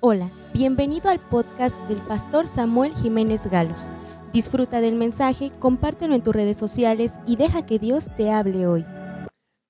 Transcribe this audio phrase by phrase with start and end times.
[0.00, 3.86] Hola, bienvenido al podcast del pastor Samuel Jiménez Galos.
[4.30, 8.84] Disfruta del mensaje, compártelo en tus redes sociales y deja que Dios te hable hoy.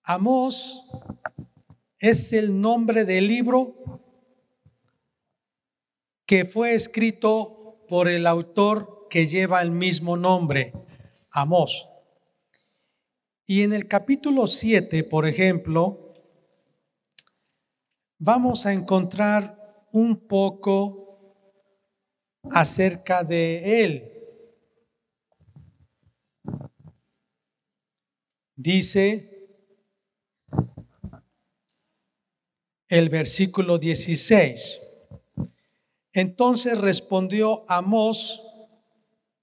[0.02, 0.82] Amós
[2.00, 4.02] es el nombre del libro
[6.26, 10.72] que fue escrito por el autor que lleva el mismo nombre,
[11.30, 11.88] Amós.
[13.46, 16.12] Y en el capítulo 7, por ejemplo,
[18.18, 19.55] vamos a encontrar
[19.96, 21.32] un poco
[22.50, 24.12] acerca de él.
[28.54, 29.48] Dice
[32.88, 34.80] el versículo 16.
[36.12, 38.42] Entonces respondió Amós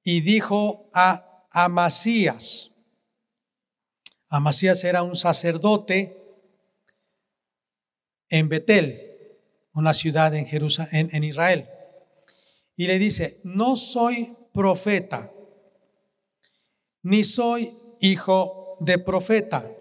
[0.04, 2.70] y dijo a Amasías.
[4.30, 6.16] Amasías era un sacerdote
[8.30, 9.13] en Betel
[9.74, 11.68] una ciudad en, Jerusalén, en, Israel.
[12.76, 15.32] Y le dice, no soy profeta,
[17.02, 19.72] ni soy hijo de profeta,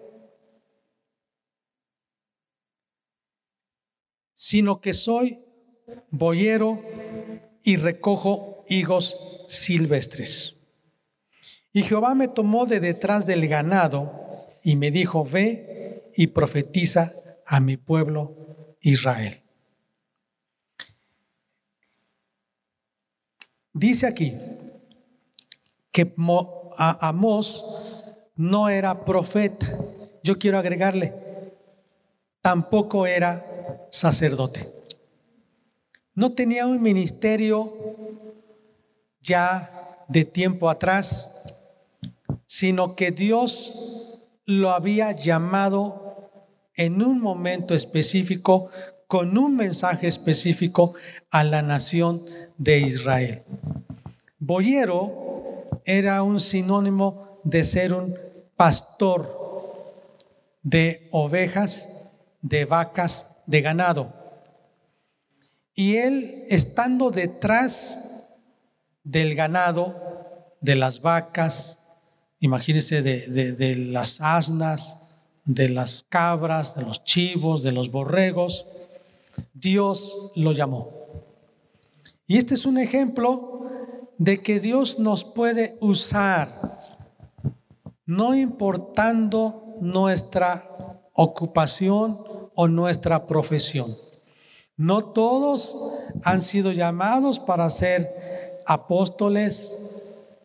[4.33, 5.39] sino que soy
[6.09, 6.81] boyero
[7.63, 9.17] y recojo higos
[9.47, 10.57] silvestres.
[11.71, 17.13] Y Jehová me tomó de detrás del ganado y me dijo, ve y profetiza
[17.45, 19.42] a mi pueblo Israel.
[23.73, 24.37] Dice aquí
[25.91, 26.13] que
[26.77, 27.63] Amós
[28.35, 29.67] no era profeta.
[30.23, 31.13] Yo quiero agregarle,
[32.41, 34.71] tampoco era sacerdote.
[36.15, 37.73] No tenía un ministerio
[39.21, 41.27] ya de tiempo atrás,
[42.45, 43.73] sino que Dios
[44.45, 46.29] lo había llamado
[46.75, 48.69] en un momento específico,
[49.13, 50.95] con un mensaje específico
[51.29, 52.25] a la nación
[52.57, 53.43] de Israel.
[54.39, 58.17] Boyero era un sinónimo de ser un
[58.57, 59.21] pastor
[60.63, 62.09] de ovejas,
[62.41, 64.11] de vacas, de ganado.
[65.75, 68.27] Y él, estando detrás
[69.03, 71.85] del ganado, de las vacas,
[72.39, 74.97] imagínense de, de las asnas,
[75.45, 78.65] de las cabras, de los chivos, de los borregos,
[79.53, 81.03] Dios lo llamó.
[82.27, 83.61] Y este es un ejemplo
[84.17, 86.79] de que Dios nos puede usar,
[88.05, 92.19] no importando nuestra ocupación
[92.55, 93.95] o nuestra profesión.
[94.77, 95.75] No todos
[96.23, 99.79] han sido llamados para ser apóstoles,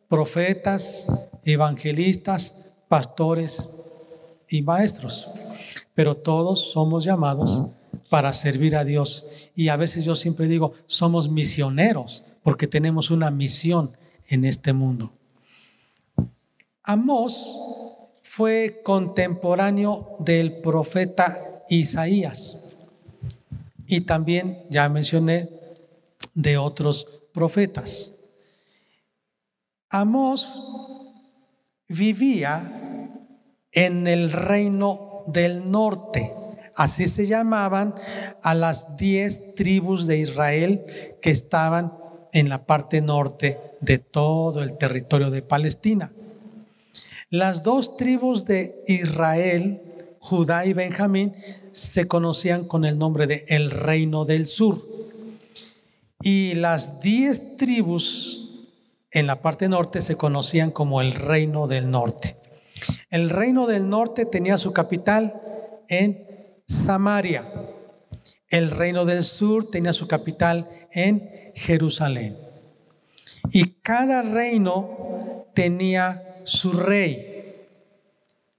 [0.09, 1.06] profetas,
[1.44, 2.55] evangelistas,
[2.88, 3.69] pastores
[4.49, 5.31] y maestros,
[5.94, 7.65] pero todos somos llamados
[8.08, 9.50] para servir a Dios.
[9.54, 13.96] Y a veces yo siempre digo, somos misioneros porque tenemos una misión
[14.28, 15.12] en este mundo.
[16.82, 17.56] Amós
[18.22, 22.58] fue contemporáneo del profeta Isaías
[23.86, 25.48] y también, ya mencioné,
[26.34, 28.14] de otros profetas.
[29.90, 30.54] Amós
[31.88, 33.10] vivía
[33.72, 36.34] en el reino del norte
[36.78, 37.93] Así se llamaban
[38.41, 40.84] a las diez tribus de Israel
[41.21, 41.93] que estaban
[42.33, 46.12] en la parte norte de todo el territorio de Palestina.
[47.31, 49.83] Las dos tribus de Israel,
[50.21, 51.34] Judá y Benjamín,
[51.72, 54.87] se conocían con el nombre de el reino del sur.
[56.22, 58.53] Y las diez tribus
[59.11, 62.37] en la parte norte se conocían como el reino del norte.
[63.11, 65.43] El reino del norte tenía su capital
[65.88, 66.28] en
[66.69, 67.51] Samaria.
[68.51, 72.37] El reino del sur tenía su capital en Jerusalén.
[73.51, 77.67] Y cada reino tenía su rey.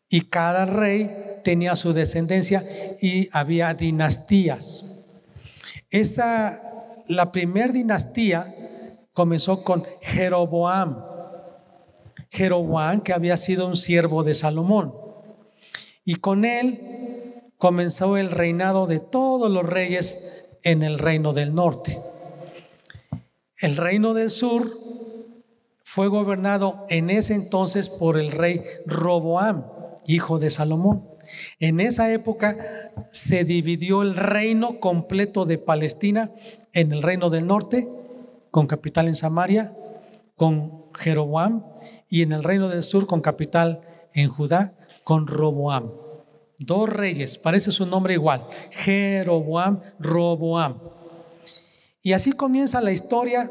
[0.09, 2.63] Y cada rey tenía su descendencia
[2.99, 4.85] y había dinastías.
[5.91, 6.59] Esa,
[7.07, 8.55] la primera dinastía
[9.13, 11.03] comenzó con Jeroboam.
[12.31, 14.95] Jeroboam, que había sido un siervo de Salomón.
[16.05, 17.18] Y con él
[17.59, 22.01] comenzó el reinado de todos los reyes en el reino del norte.
[23.57, 24.71] El reino del sur
[25.83, 29.65] fue gobernado en ese entonces por el rey Roboam,
[30.07, 31.05] hijo de Salomón.
[31.59, 36.31] En esa época se dividió el reino completo de Palestina
[36.71, 37.89] en el reino del norte,
[38.51, 39.75] con capital en Samaria,
[40.37, 41.65] con Jeroboam,
[42.07, 43.81] y en el reino del sur, con capital
[44.13, 44.73] en Judá,
[45.03, 46.08] con Roboam.
[46.59, 50.77] Dos reyes, parece su nombre igual, Jeroboam, Roboam.
[52.01, 53.49] Y así comienza la historia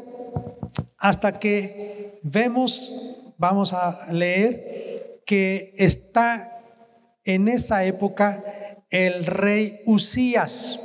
[0.99, 2.93] hasta que vemos,
[3.39, 6.61] vamos a leer, que está
[7.23, 8.43] en esa época
[8.91, 10.79] el rey Usías,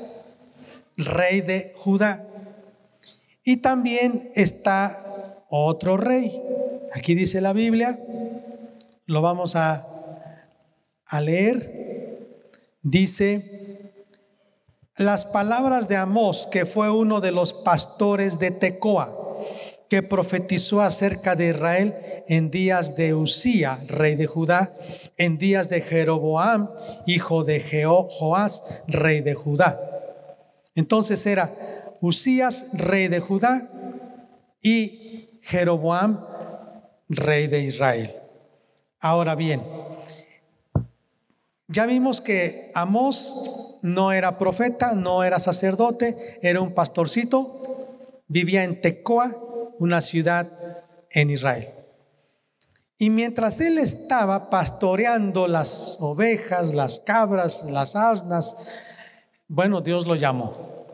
[0.96, 2.26] rey de Judá.
[3.42, 6.40] Y también está otro rey.
[6.94, 7.98] Aquí dice la Biblia,
[9.04, 9.86] lo vamos a,
[11.04, 11.83] a leer.
[12.84, 13.94] Dice,
[14.98, 19.18] las palabras de Amós, que fue uno de los pastores de Tecoa,
[19.88, 21.94] que profetizó acerca de Israel
[22.28, 24.74] en días de Usía, rey de Judá,
[25.16, 26.68] en días de Jeroboam,
[27.06, 27.62] hijo de
[28.10, 29.80] Joás, rey de Judá.
[30.74, 33.70] Entonces era Usías, rey de Judá,
[34.62, 36.22] y Jeroboam,
[37.08, 38.14] rey de Israel.
[39.00, 39.62] Ahora bien,
[41.74, 48.80] ya vimos que Amós no era profeta, no era sacerdote, era un pastorcito, vivía en
[48.80, 49.36] Tecoa,
[49.80, 50.46] una ciudad
[51.10, 51.70] en Israel.
[52.96, 58.54] Y mientras él estaba pastoreando las ovejas, las cabras, las asnas,
[59.48, 60.86] bueno, Dios lo llamó.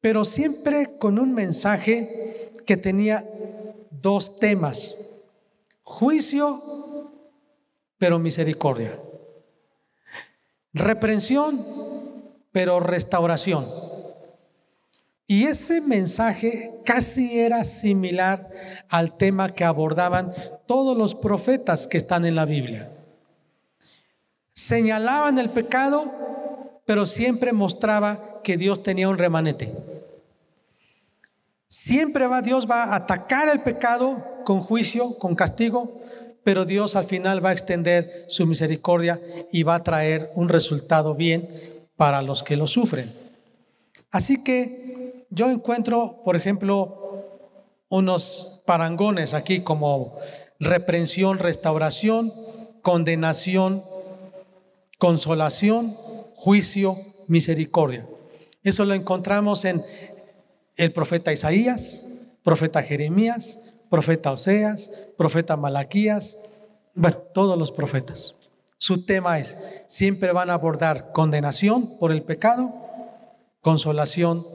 [0.00, 3.28] Pero siempre con un mensaje que tenía
[3.90, 4.94] dos temas.
[5.82, 7.10] Juicio,
[7.98, 9.00] pero misericordia.
[10.72, 11.64] Reprensión,
[12.50, 13.66] pero restauración.
[15.26, 18.50] Y ese mensaje casi era similar
[18.88, 20.32] al tema que abordaban
[20.66, 22.90] todos los profetas que están en la Biblia.
[24.52, 26.12] Señalaban el pecado,
[26.84, 29.72] pero siempre mostraba que Dios tenía un remanente.
[31.68, 36.02] Siempre va Dios va a atacar el pecado con juicio, con castigo,
[36.44, 39.20] pero Dios al final va a extender su misericordia
[39.52, 41.48] y va a traer un resultado bien
[41.96, 43.12] para los que lo sufren.
[44.10, 47.02] Así que yo encuentro, por ejemplo,
[47.88, 50.18] unos parangones aquí como
[50.58, 52.32] reprensión, restauración,
[52.82, 53.84] condenación,
[54.98, 55.96] consolación,
[56.34, 56.96] juicio,
[57.28, 58.06] misericordia.
[58.62, 59.82] Eso lo encontramos en
[60.76, 62.06] el profeta Isaías,
[62.42, 66.38] profeta Jeremías, profeta Oseas, profeta Malaquías,
[66.94, 68.34] bueno, todos los profetas.
[68.78, 72.72] Su tema es, siempre van a abordar condenación por el pecado,
[73.60, 74.46] consolación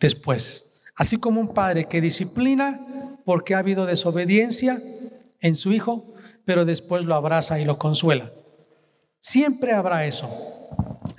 [0.00, 0.82] después.
[0.96, 4.82] Así como un padre que disciplina porque ha habido desobediencia
[5.40, 6.14] en su hijo,
[6.44, 8.32] pero después lo abraza y lo consuela.
[9.20, 10.28] Siempre habrá eso.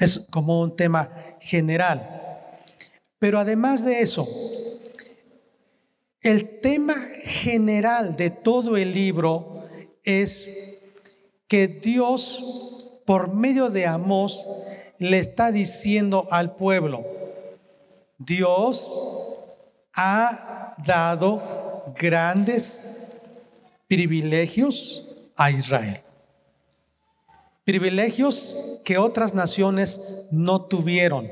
[0.02, 1.10] Es como un tema
[1.40, 2.10] general.
[3.20, 4.28] Pero además de eso,
[6.28, 9.64] el tema general de todo el libro
[10.04, 10.46] es
[11.48, 14.46] que Dios, por medio de Amós,
[15.00, 17.06] le está diciendo al pueblo,
[18.18, 18.92] Dios
[19.94, 22.82] ha dado grandes
[23.88, 25.08] privilegios
[25.38, 26.02] a Israel.
[27.64, 28.54] Privilegios
[28.84, 31.30] que otras naciones no tuvieron.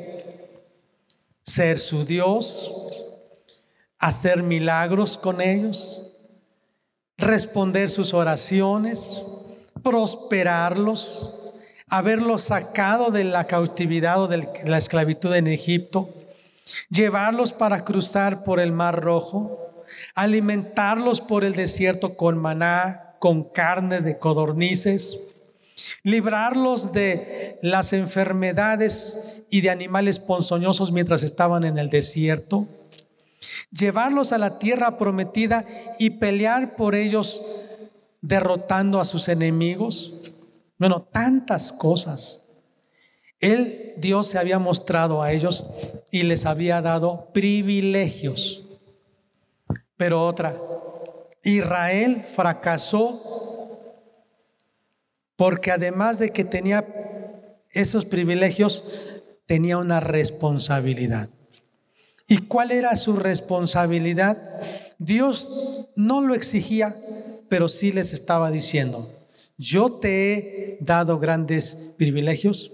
[1.44, 3.05] Ser su Dios,
[4.06, 6.14] hacer milagros con ellos,
[7.18, 9.20] responder sus oraciones,
[9.82, 11.54] prosperarlos,
[11.90, 16.14] haberlos sacado de la cautividad o de la esclavitud en Egipto,
[16.92, 19.84] llevarlos para cruzar por el Mar Rojo,
[20.14, 25.20] alimentarlos por el desierto con maná, con carne de codornices,
[26.04, 32.68] librarlos de las enfermedades y de animales ponzoñosos mientras estaban en el desierto,
[33.72, 35.66] llevarlos a la tierra prometida
[36.00, 37.42] y pelear por ellos
[38.22, 40.16] derrotando a sus enemigos.
[40.78, 42.44] Bueno, tantas cosas.
[43.40, 45.66] Él, Dios se había mostrado a ellos
[46.12, 48.64] y les había dado privilegios.
[49.98, 50.60] Pero otra,
[51.44, 53.36] Israel fracasó
[55.36, 56.86] porque además de que tenía
[57.70, 58.84] esos privilegios,
[59.46, 61.30] tenía una responsabilidad.
[62.28, 64.38] ¿Y cuál era su responsabilidad?
[64.98, 66.96] Dios no lo exigía,
[67.50, 69.12] pero sí les estaba diciendo,
[69.58, 72.72] yo te he dado grandes privilegios,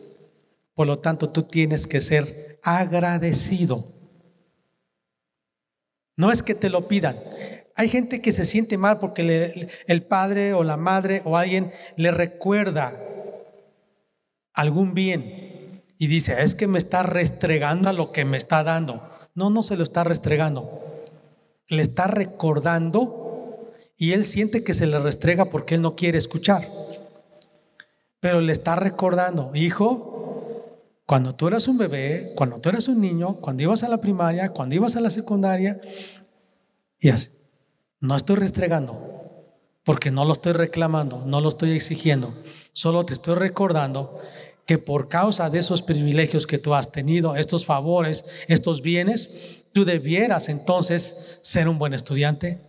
[0.74, 3.86] por lo tanto tú tienes que ser agradecido.
[6.16, 7.18] No es que te lo pidan.
[7.76, 12.12] Hay gente que se siente mal porque el padre o la madre o alguien le
[12.12, 13.00] recuerda
[14.54, 19.08] algún bien y dice, es que me está restregando a lo que me está dando.
[19.42, 20.70] No, no se lo está restregando.
[21.68, 26.68] Le está recordando y él siente que se le restrega porque él no quiere escuchar.
[28.20, 33.38] Pero le está recordando, hijo, cuando tú eras un bebé, cuando tú eras un niño,
[33.38, 35.82] cuando ibas a la primaria, cuando ibas a la secundaria,
[37.00, 37.30] y así.
[38.00, 39.48] No estoy restregando,
[39.84, 42.32] porque no lo estoy reclamando, no lo estoy exigiendo,
[42.74, 44.20] solo te estoy recordando
[44.72, 49.30] que por causa de esos privilegios que tú has tenido, estos favores, estos bienes,
[49.74, 52.62] tú debieras entonces ser un buen estudiante,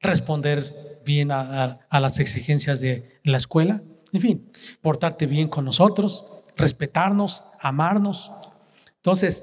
[0.00, 7.42] responder bien a, las exigencias de la escuela, en fin, portarte bien con nosotros, respetarnos,
[7.58, 8.30] amarnos.
[8.94, 9.42] Entonces,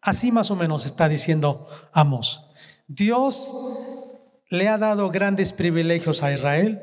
[0.00, 2.44] así más o menos está diciendo Amos.
[2.88, 3.52] Dios
[4.48, 6.82] le ha dado grandes privilegios a Israel.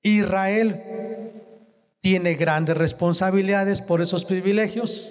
[0.00, 1.27] Israel
[2.00, 5.10] tiene grandes responsabilidades por esos privilegios.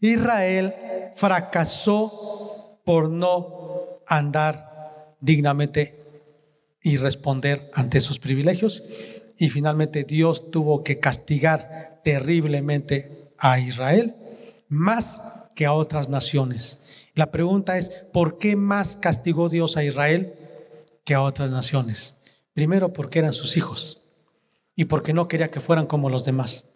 [0.00, 0.74] Israel
[1.14, 6.04] fracasó por no andar dignamente
[6.82, 8.82] y responder ante esos privilegios.
[9.36, 14.16] Y finalmente Dios tuvo que castigar terriblemente a Israel
[14.68, 15.20] más
[15.54, 16.78] que a otras naciones.
[17.14, 20.34] La pregunta es, ¿por qué más castigó Dios a Israel
[21.04, 22.16] que a otras naciones?
[22.52, 24.07] Primero, porque eran sus hijos
[24.78, 26.66] y porque no quería que fueran como los demás.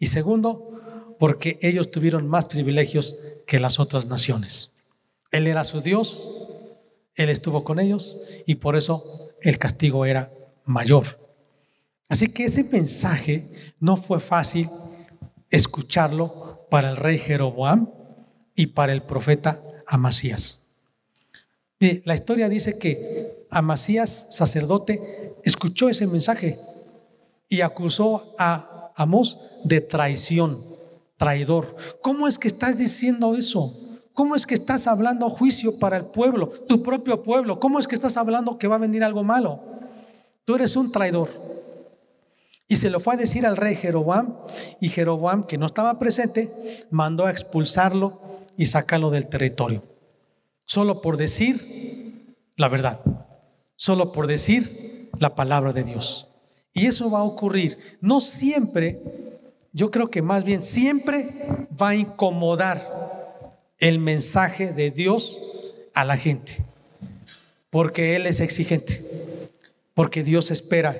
[0.00, 3.14] Y segundo, porque ellos tuvieron más privilegios
[3.46, 4.72] que las otras naciones.
[5.30, 6.28] Él era su Dios,
[7.14, 9.04] Él estuvo con ellos y por eso
[9.42, 10.32] el castigo era
[10.64, 11.20] mayor.
[12.08, 14.68] Así que ese mensaje no fue fácil
[15.48, 17.88] escucharlo para el rey Jeroboam
[18.56, 20.62] y para el profeta Amasías.
[21.78, 26.58] la historia dice que Amasías, sacerdote, escuchó ese mensaje
[27.52, 30.64] y acusó a Amós de traición,
[31.18, 31.76] traidor.
[32.00, 33.78] ¿Cómo es que estás diciendo eso?
[34.14, 37.60] ¿Cómo es que estás hablando juicio para el pueblo, tu propio pueblo?
[37.60, 39.60] ¿Cómo es que estás hablando que va a venir algo malo?
[40.46, 41.28] Tú eres un traidor.
[42.68, 44.34] Y se lo fue a decir al rey Jeroboam,
[44.80, 48.18] y Jeroboam, que no estaba presente, mandó a expulsarlo
[48.56, 49.82] y sacarlo del territorio.
[50.64, 53.00] Solo por decir la verdad,
[53.76, 56.31] solo por decir la palabra de Dios.
[56.72, 57.78] Y eso va a ocurrir.
[58.00, 59.00] No siempre,
[59.72, 65.38] yo creo que más bien siempre va a incomodar el mensaje de Dios
[65.94, 66.64] a la gente.
[67.70, 69.04] Porque Él es exigente.
[69.94, 70.96] Porque Dios espera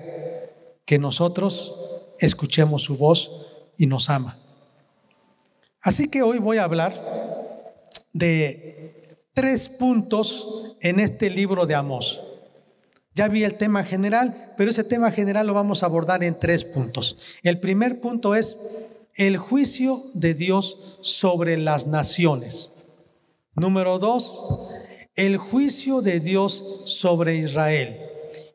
[0.84, 1.74] que nosotros
[2.18, 3.30] escuchemos su voz
[3.78, 4.38] y nos ama.
[5.80, 7.72] Así que hoy voy a hablar
[8.12, 12.22] de tres puntos en este libro de Amós.
[13.14, 16.64] Ya vi el tema general, pero ese tema general lo vamos a abordar en tres
[16.64, 17.18] puntos.
[17.42, 18.56] El primer punto es
[19.14, 22.70] el juicio de Dios sobre las naciones.
[23.54, 24.70] Número dos,
[25.14, 28.00] el juicio de Dios sobre Israel.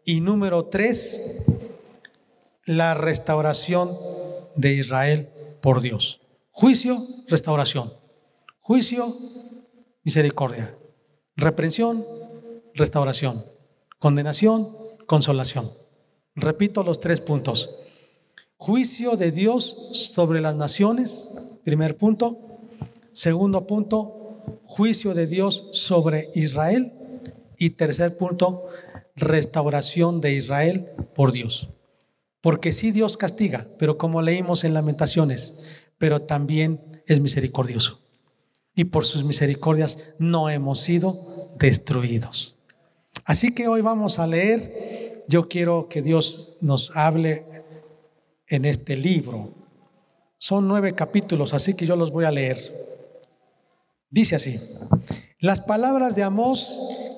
[0.04, 1.44] Y número tres,
[2.66, 3.96] la restauración
[4.56, 5.30] de Israel
[5.62, 6.22] por Dios.
[6.50, 7.94] Juicio, restauración.
[8.60, 9.16] Juicio,
[10.04, 10.76] misericordia.
[11.36, 12.04] Reprensión,
[12.74, 13.57] restauración.
[14.00, 14.70] Condenación,
[15.08, 15.72] consolación.
[16.36, 17.72] Repito los tres puntos.
[18.56, 21.30] Juicio de Dios sobre las naciones,
[21.64, 22.60] primer punto.
[23.12, 26.94] Segundo punto, juicio de Dios sobre Israel.
[27.58, 28.68] Y tercer punto,
[29.16, 31.70] restauración de Israel por Dios.
[32.42, 35.58] Porque sí Dios castiga, pero como leímos en Lamentaciones,
[35.98, 38.00] pero también es misericordioso.
[38.76, 42.57] Y por sus misericordias no hemos sido destruidos.
[43.28, 47.46] Así que hoy vamos a leer, yo quiero que Dios nos hable
[48.48, 49.52] en este libro.
[50.38, 52.58] Son nueve capítulos, así que yo los voy a leer.
[54.10, 54.62] Dice así,
[55.42, 56.74] las palabras de Amós,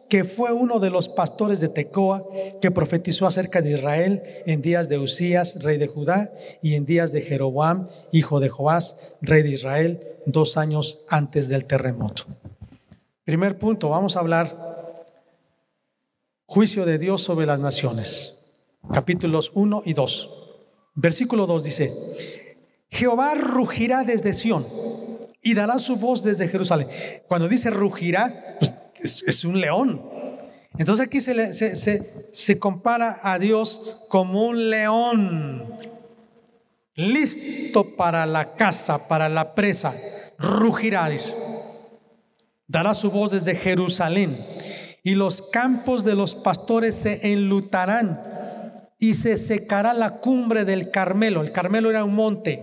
[0.10, 2.26] que fue uno de los pastores de Tecoa,
[2.60, 7.12] que profetizó acerca de Israel en días de Usías, rey de Judá, y en días
[7.12, 12.24] de Jeroboam, hijo de Joás, rey de Israel, dos años antes del terremoto.
[13.26, 14.70] Primer punto, vamos a hablar
[16.50, 18.40] Juicio de Dios sobre las naciones.
[18.92, 20.30] Capítulos 1 y 2.
[20.96, 21.94] Versículo 2 dice,
[22.90, 24.66] Jehová rugirá desde Sión
[25.44, 26.88] y dará su voz desde Jerusalén.
[27.28, 30.02] Cuando dice rugirá, pues es, un león.
[30.76, 35.72] Entonces aquí se, se, se compara a Dios como un león,
[36.96, 39.94] listo para la caza, para la presa.
[40.40, 41.32] Rugirá, dice.
[42.66, 44.44] Dará su voz desde Jerusalén
[45.04, 48.22] y los campos de los pastores se enlutarán
[49.00, 51.42] y se secará la cumbre del Carmelo.
[51.42, 52.62] El Carmelo era un monte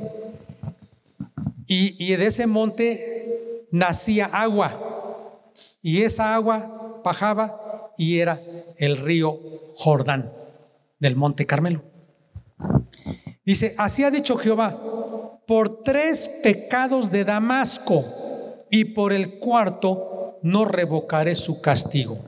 [1.67, 5.43] y, de ese monte nacía agua
[5.83, 8.41] y esa agua bajaba y era
[8.77, 9.39] el río
[9.75, 10.33] Jordán
[10.99, 11.83] del monte Carmelo.
[13.45, 18.05] Dice, así ha dicho Jehová, por tres pecados de Damasco
[18.71, 22.19] y por el cuarto no revocaré su castigo.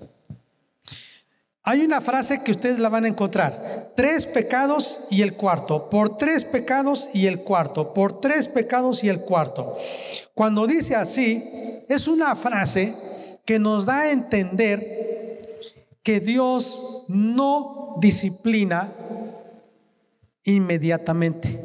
[1.63, 3.93] Hay una frase que ustedes la van a encontrar.
[3.95, 5.91] Tres pecados y el cuarto.
[5.91, 7.93] Por tres pecados y el cuarto.
[7.93, 9.77] Por tres pecados y el cuarto.
[10.33, 11.45] Cuando dice así,
[11.87, 12.95] es una frase
[13.45, 15.59] que nos da a entender
[16.03, 18.91] que Dios no disciplina
[20.45, 21.61] inmediatamente,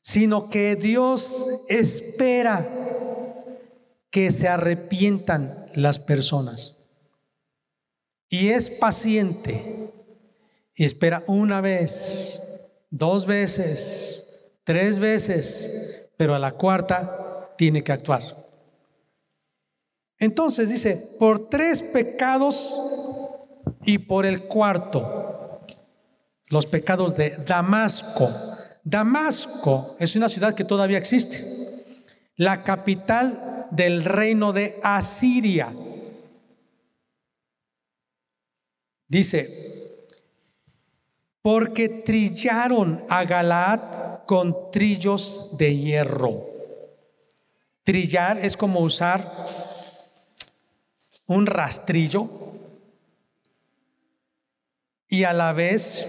[0.00, 2.68] sino que Dios espera
[4.12, 6.76] que se arrepientan las personas.
[8.28, 9.90] Y es paciente.
[10.74, 12.40] Y espera una vez,
[12.90, 18.22] dos veces, tres veces, pero a la cuarta tiene que actuar.
[20.18, 22.70] Entonces dice, por tres pecados
[23.84, 25.66] y por el cuarto,
[26.48, 28.30] los pecados de Damasco.
[28.84, 31.42] Damasco es una ciudad que todavía existe,
[32.36, 35.74] la capital del reino de Asiria.
[39.08, 39.96] Dice,
[41.40, 46.46] porque trillaron a Galaad con trillos de hierro.
[47.82, 49.46] Trillar es como usar
[51.26, 52.28] un rastrillo
[55.08, 56.06] y a la vez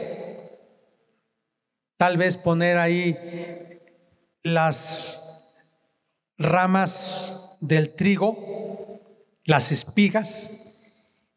[1.97, 3.17] tal vez poner ahí
[4.43, 5.63] las
[6.37, 8.99] ramas del trigo,
[9.45, 10.51] las espigas,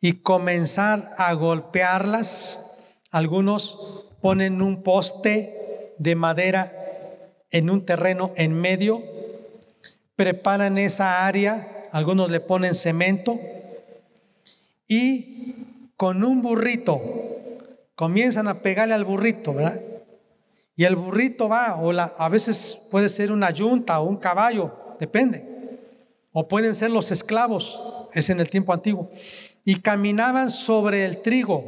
[0.01, 2.79] y comenzar a golpearlas.
[3.11, 6.73] Algunos ponen un poste de madera
[7.51, 9.03] en un terreno en medio,
[10.17, 13.39] preparan esa área, algunos le ponen cemento
[14.89, 15.55] y
[15.97, 17.01] con un burrito
[17.95, 19.81] comienzan a pegarle al burrito, ¿verdad?
[20.75, 24.97] Y el burrito va, o la, a veces puede ser una yunta o un caballo,
[24.99, 25.46] depende.
[26.39, 27.81] O pueden ser los esclavos,
[28.13, 29.11] es en el tiempo antiguo
[29.65, 31.65] y caminaban sobre el trigo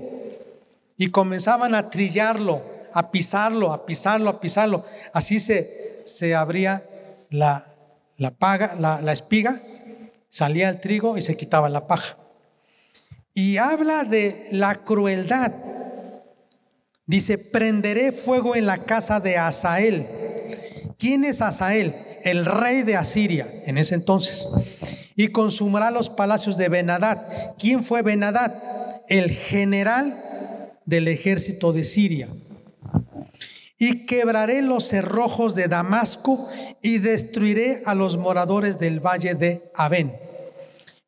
[0.98, 2.60] y comenzaban a trillarlo,
[2.92, 4.84] a pisarlo, a pisarlo, a pisarlo.
[5.14, 6.84] Así se, se abría
[7.30, 7.72] la,
[8.18, 9.62] la, paga, la, espiga,
[10.28, 12.18] salía el trigo y se quitaba la paja.
[13.32, 15.50] Y habla de la crueldad.
[17.06, 20.06] Dice, prenderé fuego en la casa de Asael.
[20.98, 21.94] ¿Quién es Asael?
[22.24, 24.46] El rey de Asiria en ese entonces
[25.16, 27.54] y consumirá los palacios de Benadad.
[27.58, 28.54] ¿Quién fue Benadad?
[29.08, 32.28] El general del ejército de Siria.
[33.78, 36.48] Y quebraré los cerrojos de Damasco
[36.82, 40.28] y destruiré a los moradores del valle de Abén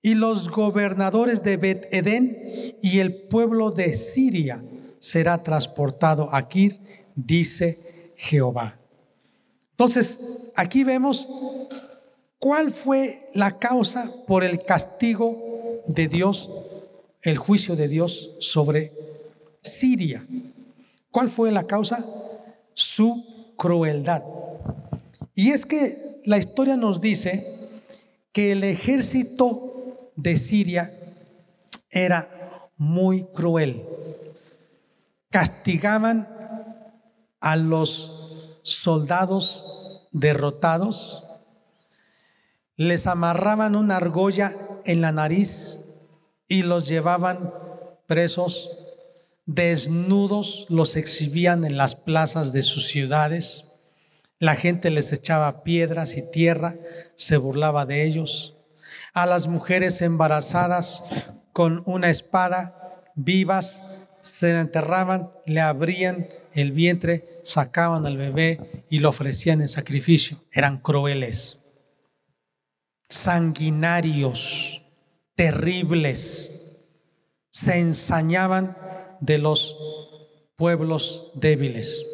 [0.02, 2.38] y los gobernadores de Bet Edén
[2.80, 4.64] y el pueblo de Siria
[4.98, 6.80] será transportado a Kir,
[7.14, 8.79] dice Jehová.
[9.80, 11.26] Entonces, aquí vemos
[12.40, 16.48] ¿Cuál fue la causa por el castigo de Dios,
[17.20, 18.94] el juicio de Dios sobre
[19.60, 20.24] Siria?
[21.10, 22.02] ¿Cuál fue la causa?
[22.72, 24.22] Su crueldad.
[25.34, 27.46] Y es que la historia nos dice
[28.32, 30.98] que el ejército de Siria
[31.90, 33.84] era muy cruel.
[35.28, 36.26] Castigaban
[37.38, 39.69] a los soldados
[40.10, 41.24] derrotados
[42.80, 45.84] les amarraban una argolla en la nariz
[46.48, 47.52] y los llevaban
[48.06, 48.70] presos,
[49.44, 53.66] desnudos, los exhibían en las plazas de sus ciudades.
[54.38, 56.76] La gente les echaba piedras y tierra,
[57.16, 58.56] se burlaba de ellos.
[59.12, 61.04] A las mujeres embarazadas
[61.52, 63.82] con una espada vivas
[64.20, 70.38] se enterraban, le abrían el vientre, sacaban al bebé y lo ofrecían en sacrificio.
[70.52, 71.60] Eran crueles
[73.10, 74.82] sanguinarios,
[75.34, 76.78] terribles,
[77.50, 78.76] se ensañaban
[79.20, 79.76] de los
[80.56, 82.06] pueblos débiles.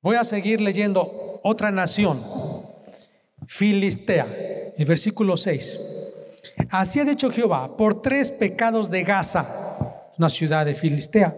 [0.00, 2.22] Voy a seguir leyendo otra nación,
[3.46, 4.26] Filistea,
[4.76, 5.78] el versículo 6.
[6.70, 11.36] Así ha dicho Jehová, por tres pecados de Gaza, una ciudad de Filistea,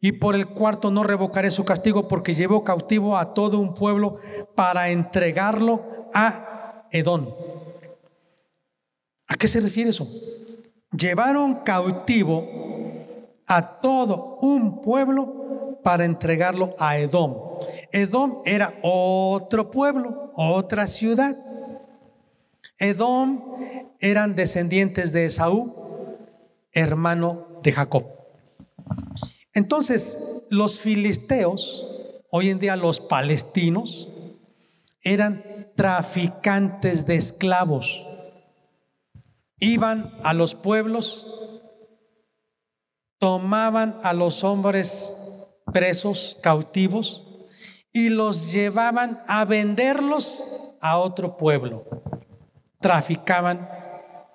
[0.00, 4.18] y por el cuarto no revocaré su castigo porque llevó cautivo a todo un pueblo
[4.54, 7.34] para entregarlo a Edón.
[9.26, 10.08] ¿A qué se refiere eso?
[10.92, 12.48] Llevaron cautivo
[13.46, 17.36] a todo un pueblo para entregarlo a Edom.
[17.92, 21.36] Edom era otro pueblo, otra ciudad.
[22.78, 23.56] Edom
[24.00, 25.74] eran descendientes de Esaú,
[26.72, 28.06] hermano de Jacob.
[29.60, 31.86] Entonces, los filisteos,
[32.30, 34.08] hoy en día los palestinos,
[35.02, 38.06] eran traficantes de esclavos.
[39.58, 41.26] Iban a los pueblos,
[43.18, 45.12] tomaban a los hombres
[45.70, 47.26] presos, cautivos,
[47.92, 50.42] y los llevaban a venderlos
[50.80, 51.84] a otro pueblo.
[52.80, 53.68] Traficaban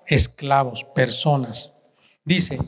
[0.06, 1.72] esclavos, personas.
[2.24, 2.60] Dice,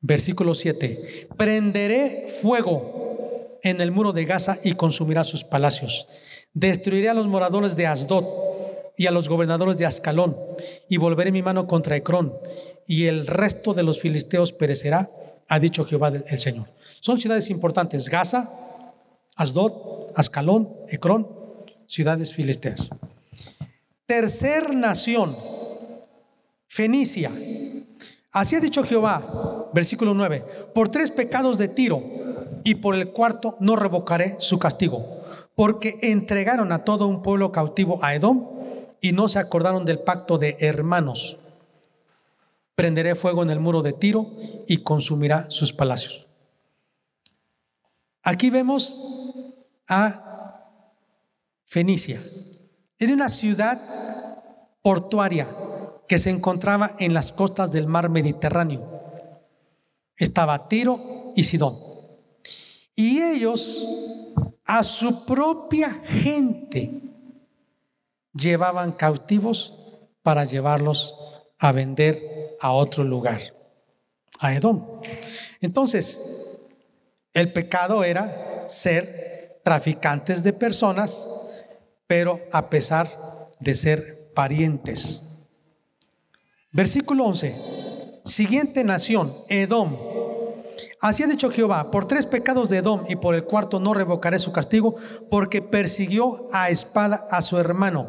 [0.00, 6.06] versículo 7, prenderé fuego en el muro de Gaza y consumirá sus palacios.
[6.52, 8.24] Destruiré a los moradores de Asdod
[8.96, 10.36] y a los gobernadores de Ascalón,
[10.88, 12.34] y volveré mi mano contra Ecrón,
[12.86, 15.10] y el resto de los filisteos perecerá,
[15.48, 16.66] ha dicho Jehová el Señor.
[17.00, 18.50] Son ciudades importantes, Gaza,
[19.36, 21.28] Asdod, Ascalón, Ecrón,
[21.86, 22.90] ciudades filisteas.
[24.04, 25.36] Tercer nación,
[26.66, 27.30] Fenicia.
[28.32, 32.02] Así ha dicho Jehová, versículo 9, por tres pecados de Tiro
[32.64, 35.22] y por el cuarto no revocaré su castigo,
[35.54, 38.46] porque entregaron a todo un pueblo cautivo a Edom
[39.00, 41.38] y no se acordaron del pacto de hermanos.
[42.74, 44.30] Prenderé fuego en el muro de Tiro
[44.66, 46.26] y consumirá sus palacios.
[48.22, 48.98] Aquí vemos
[49.88, 50.62] a
[51.64, 52.22] Fenicia.
[52.98, 53.80] Era una ciudad
[54.82, 55.48] portuaria
[56.08, 58.97] que se encontraba en las costas del mar Mediterráneo.
[60.18, 61.78] Estaba Tiro y Sidón.
[62.94, 63.86] Y ellos
[64.64, 67.00] a su propia gente
[68.34, 69.74] llevaban cautivos
[70.22, 71.14] para llevarlos
[71.58, 73.40] a vender a otro lugar,
[74.40, 75.00] a Edom.
[75.60, 76.18] Entonces,
[77.32, 81.28] el pecado era ser traficantes de personas,
[82.06, 83.10] pero a pesar
[83.60, 85.22] de ser parientes.
[86.72, 87.87] Versículo 11.
[88.28, 89.96] Siguiente nación, Edom.
[91.00, 94.38] Así ha dicho Jehová, por tres pecados de Edom y por el cuarto no revocaré
[94.38, 94.96] su castigo,
[95.30, 98.08] porque persiguió a espada a su hermano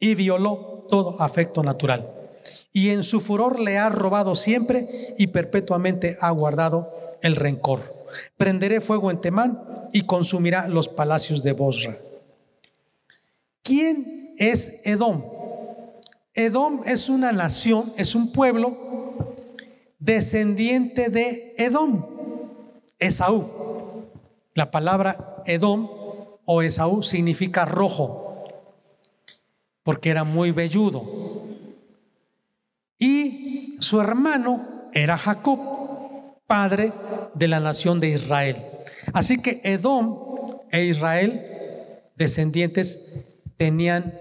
[0.00, 2.10] y violó todo afecto natural.
[2.72, 4.88] Y en su furor le ha robado siempre
[5.18, 8.06] y perpetuamente ha guardado el rencor.
[8.38, 9.62] Prenderé fuego en Temán
[9.92, 11.98] y consumirá los palacios de Bosra.
[13.62, 15.22] ¿Quién es Edom?
[16.32, 18.87] Edom es una nación, es un pueblo
[19.98, 22.04] descendiente de Edom,
[22.98, 24.08] Esaú.
[24.54, 25.88] La palabra Edom
[26.44, 28.44] o Esaú significa rojo,
[29.82, 31.04] porque era muy velludo.
[32.98, 35.60] Y su hermano era Jacob,
[36.46, 36.92] padre
[37.34, 38.66] de la nación de Israel.
[39.12, 44.18] Así que Edom e Israel, descendientes, tenían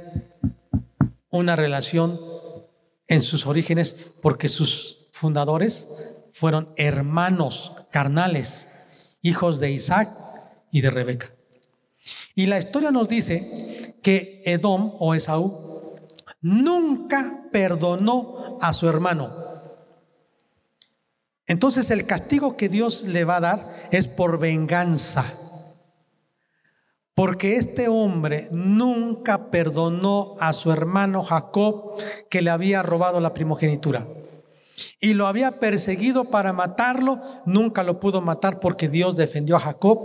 [1.29, 2.19] una relación
[3.07, 5.87] en sus orígenes porque sus fundadores
[6.31, 8.67] fueron hermanos carnales,
[9.21, 10.09] hijos de Isaac
[10.71, 11.33] y de Rebeca.
[12.35, 15.97] Y la historia nos dice que Edom o Esaú
[16.41, 19.33] nunca perdonó a su hermano.
[21.47, 25.25] Entonces el castigo que Dios le va a dar es por venganza.
[27.15, 31.95] Porque este hombre nunca perdonó a su hermano Jacob
[32.29, 34.05] que le había robado la primogenitura.
[34.99, 39.99] Y lo había perseguido para matarlo, nunca lo pudo matar porque Dios defendió a Jacob.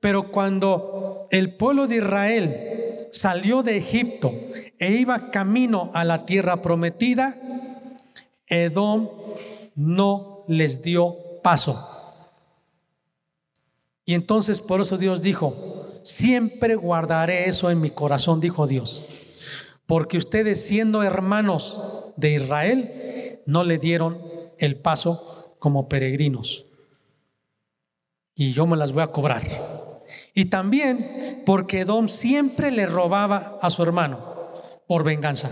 [0.00, 4.32] Pero cuando el pueblo de Israel salió de Egipto
[4.78, 7.36] e iba camino a la tierra prometida,
[8.46, 9.08] Edom
[9.74, 11.84] no les dio paso.
[14.04, 19.04] Y entonces por eso Dios dijo, Siempre guardaré eso en mi corazón, dijo Dios.
[19.84, 21.82] Porque ustedes siendo hermanos
[22.16, 22.92] de Israel,
[23.48, 24.20] no le dieron
[24.58, 26.66] el paso como peregrinos.
[28.34, 30.02] Y yo me las voy a cobrar.
[30.34, 34.20] Y también porque Edom siempre le robaba a su hermano
[34.86, 35.50] por venganza.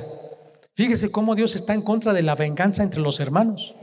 [0.74, 3.74] Fíjese cómo Dios está en contra de la venganza entre los hermanos,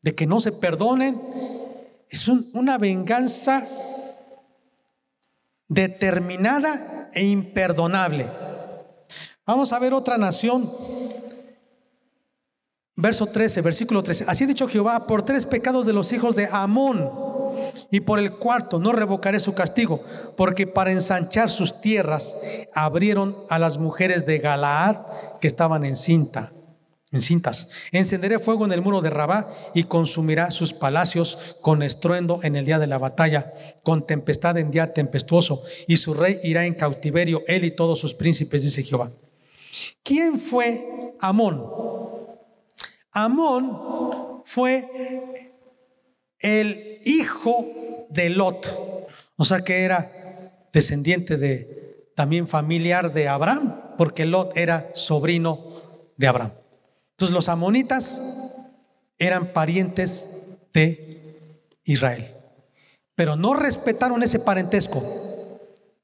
[0.00, 1.20] de que no se perdonen.
[2.08, 3.66] Es una venganza
[5.66, 8.30] determinada e imperdonable.
[9.44, 10.70] Vamos a ver otra nación.
[12.96, 14.24] Verso 13, versículo 13.
[14.28, 17.10] Así ha dicho Jehová, por tres pecados de los hijos de Amón
[17.90, 20.02] y por el cuarto no revocaré su castigo,
[20.36, 22.36] porque para ensanchar sus tierras
[22.72, 24.96] abrieron a las mujeres de Galaad
[25.40, 26.52] que estaban en cinta
[27.14, 27.68] en cintas.
[27.92, 32.66] Encenderé fuego en el muro de Rabá y consumirá sus palacios con estruendo en el
[32.66, 33.54] día de la batalla,
[33.84, 38.14] con tempestad en día tempestuoso, y su rey irá en cautiverio, él y todos sus
[38.14, 39.12] príncipes, dice Jehová.
[40.02, 41.64] ¿Quién fue Amón?
[43.14, 44.88] Amón fue
[46.40, 47.64] el hijo
[48.10, 54.90] de Lot, o sea que era descendiente de, también familiar de Abraham, porque Lot era
[54.94, 55.60] sobrino
[56.16, 56.52] de Abraham.
[57.12, 58.18] Entonces los amonitas
[59.16, 60.28] eran parientes
[60.72, 61.48] de
[61.84, 62.34] Israel,
[63.14, 65.04] pero no respetaron ese parentesco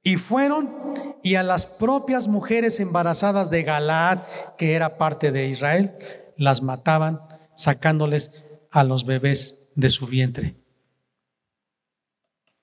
[0.05, 4.20] y fueron y a las propias mujeres embarazadas de Galaad,
[4.57, 5.96] que era parte de Israel,
[6.40, 7.20] las mataban
[7.55, 8.33] sacándoles
[8.70, 10.57] a los bebés de su vientre.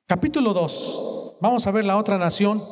[0.07, 1.35] Capítulo 2.
[1.39, 2.63] Vamos a ver la otra nación.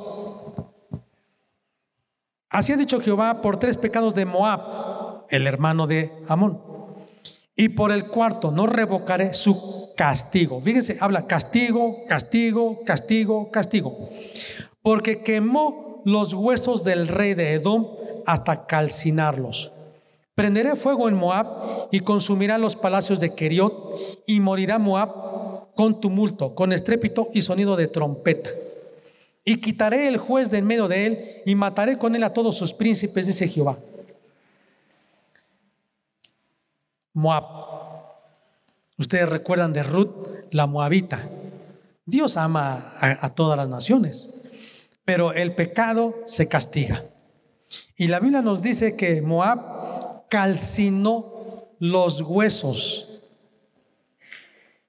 [2.49, 6.59] Así ha dicho Jehová por tres pecados de Moab, el hermano de Amón.
[7.55, 10.59] Y por el cuarto, no revocaré su castigo.
[10.59, 14.09] Fíjense, habla castigo, castigo, castigo, castigo.
[14.81, 17.91] Porque quemó los huesos del rey de Edom
[18.25, 19.71] hasta calcinarlos.
[20.35, 23.95] Prenderé fuego en Moab y consumirá los palacios de Keriot
[24.27, 28.49] y morirá Moab con tumulto, con estrépito y sonido de trompeta.
[29.45, 32.57] Y quitaré el juez de en medio de él y mataré con él a todos
[32.57, 33.77] sus príncipes, dice Jehová.
[37.13, 37.45] Moab.
[38.97, 41.29] Ustedes recuerdan de Ruth, la moabita.
[42.05, 44.33] Dios ama a, a todas las naciones,
[45.05, 47.05] pero el pecado se castiga.
[47.95, 49.84] Y la Biblia nos dice que Moab
[50.29, 53.21] calcinó los huesos.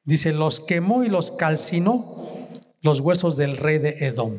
[0.04, 2.48] Dice, los quemó y los calcinó
[2.82, 4.38] los huesos del rey de Edom.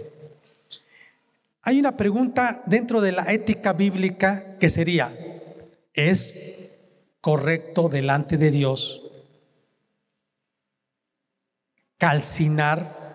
[1.64, 5.14] Hay una pregunta dentro de la ética bíblica que sería,
[5.94, 6.70] ¿es
[7.20, 9.04] correcto delante de Dios
[11.98, 13.08] calcinar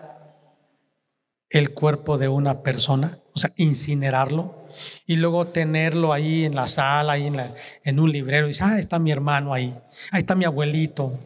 [1.49, 4.62] el cuerpo de una persona, o sea, incinerarlo,
[5.05, 7.35] y luego tenerlo ahí en la sala, ahí en,
[7.83, 9.75] en un librero, y dice, ah, está mi hermano ahí,
[10.11, 11.17] ahí está mi abuelito.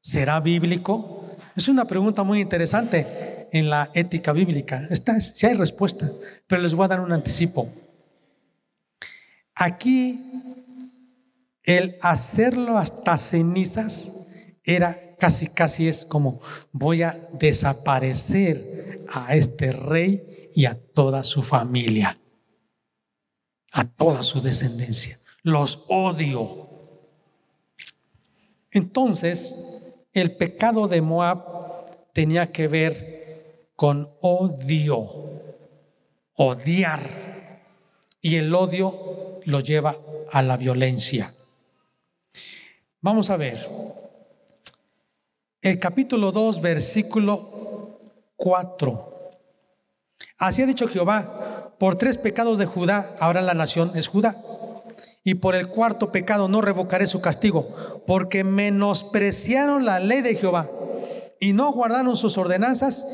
[0.00, 1.26] ¿Será bíblico?
[1.56, 4.86] Es una pregunta muy interesante en la ética bíblica.
[4.90, 6.10] Esta si hay respuesta,
[6.46, 7.68] pero les voy a dar un anticipo.
[9.54, 10.20] Aquí
[11.64, 14.12] el hacerlo hasta cenizas
[14.64, 16.40] era casi, casi es como
[16.72, 22.18] voy a desaparecer a este rey y a toda su familia,
[23.72, 25.18] a toda su descendencia.
[25.42, 26.68] Los odio.
[28.70, 29.54] Entonces,
[30.12, 35.08] el pecado de Moab tenía que ver con odio,
[36.34, 37.62] odiar.
[38.20, 39.96] Y el odio lo lleva
[40.30, 41.34] a la violencia.
[43.00, 43.68] Vamos a ver.
[45.62, 48.00] El capítulo 2, versículo
[48.36, 49.14] 4.
[50.38, 54.36] Así ha dicho Jehová, por tres pecados de Judá, ahora la nación es Judá.
[55.22, 60.70] Y por el cuarto pecado no revocaré su castigo, porque menospreciaron la ley de Jehová
[61.40, 63.06] y no guardaron sus ordenanzas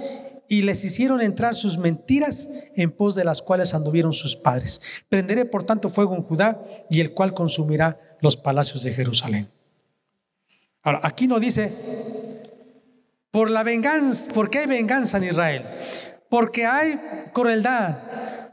[0.48, 4.80] y les hicieron entrar sus mentiras en pos de las cuales anduvieron sus padres.
[5.08, 9.50] Prenderé por tanto fuego en Judá y el cual consumirá los palacios de Jerusalén.
[10.82, 11.72] Ahora, aquí no dice,
[13.30, 15.64] por la venganza, porque hay venganza en Israel,
[16.28, 17.00] porque hay
[17.32, 17.96] crueldad,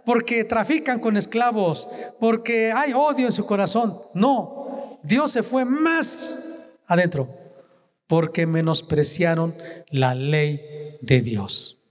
[0.06, 1.88] porque trafican con esclavos,
[2.20, 4.02] porque hay odio en su corazón.
[4.14, 7.30] No, Dios se fue más adentro,
[8.08, 9.56] porque menospreciaron
[9.90, 11.82] la ley de Dios.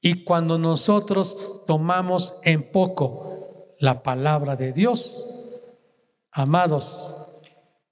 [0.00, 5.24] Y cuando nosotros tomamos en poco la palabra de Dios,
[6.32, 7.28] amados,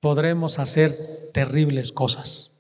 [0.01, 0.93] podremos hacer
[1.33, 2.51] terribles cosas.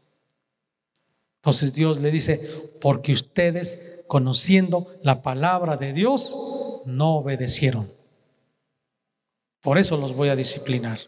[1.37, 2.38] Entonces Dios le dice,
[2.81, 6.37] porque ustedes, conociendo la palabra de Dios,
[6.85, 7.92] no obedecieron.
[9.62, 10.99] Por eso los voy a disciplinar.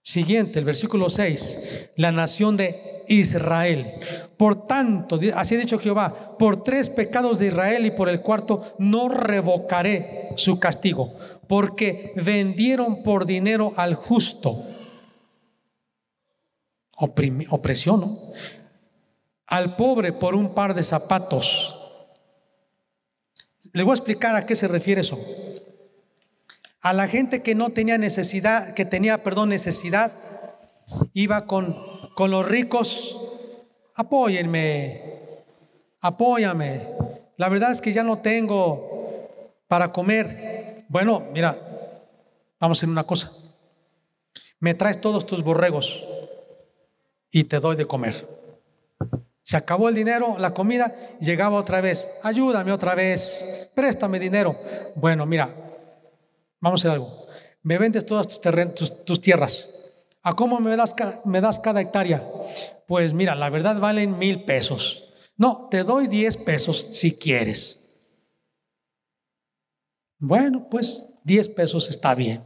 [0.00, 4.00] Siguiente, el versículo 6, la nación de Israel.
[4.38, 8.62] Por tanto, así ha dicho Jehová, por tres pecados de Israel y por el cuarto
[8.78, 11.12] no revocaré su castigo,
[11.46, 14.64] porque vendieron por dinero al justo
[16.96, 18.18] opresión.
[19.48, 21.75] Al pobre por un par de zapatos.
[23.76, 25.18] Le voy a explicar a qué se refiere eso.
[26.80, 30.12] A la gente que no tenía necesidad, que tenía, perdón, necesidad,
[31.12, 31.76] iba con,
[32.14, 33.20] con los ricos,
[33.94, 35.02] apóyenme,
[36.00, 36.88] apóyame.
[37.36, 40.86] La verdad es que ya no tengo para comer.
[40.88, 41.58] Bueno, mira,
[42.58, 43.30] vamos a hacer una cosa.
[44.58, 46.02] Me traes todos tus borregos
[47.30, 48.35] y te doy de comer.
[49.46, 54.58] Se acabó el dinero, la comida, llegaba otra vez, ayúdame otra vez, préstame dinero.
[54.96, 55.54] Bueno, mira,
[56.58, 57.28] vamos a hacer algo.
[57.62, 59.70] Me vendes todas tus, tus, tierras.
[60.24, 62.28] ¿A cómo me das, cada hectárea?
[62.88, 65.14] Pues mira, la verdad valen mil pesos.
[65.36, 67.80] No, te doy diez pesos si quieres.
[70.18, 72.42] Bueno, pues 10 pesos está bien.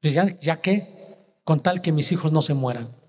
[0.00, 3.01] Pues ya, ya que, con tal que mis hijos no se mueran.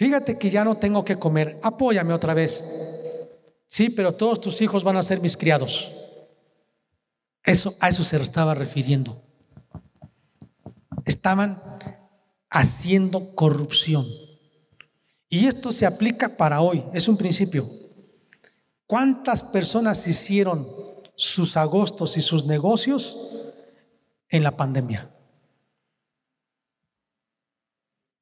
[0.00, 1.60] Fíjate que ya no tengo que comer.
[1.62, 2.64] Apóyame otra vez.
[3.68, 5.92] Sí, pero todos tus hijos van a ser mis criados.
[7.44, 9.22] Eso, a eso se estaba refiriendo.
[11.04, 11.62] Estaban
[12.48, 14.06] haciendo corrupción.
[15.28, 17.68] Y esto se aplica para hoy, es un principio.
[18.86, 20.66] ¿Cuántas personas hicieron
[21.14, 23.18] sus agostos y sus negocios
[24.30, 25.10] en la pandemia?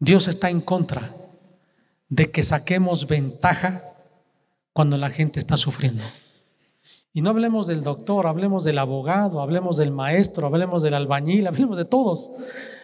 [0.00, 1.14] Dios está en contra
[2.08, 3.84] de que saquemos ventaja
[4.72, 6.02] cuando la gente está sufriendo.
[7.12, 11.76] Y no hablemos del doctor, hablemos del abogado, hablemos del maestro, hablemos del albañil, hablemos
[11.76, 12.30] de todos.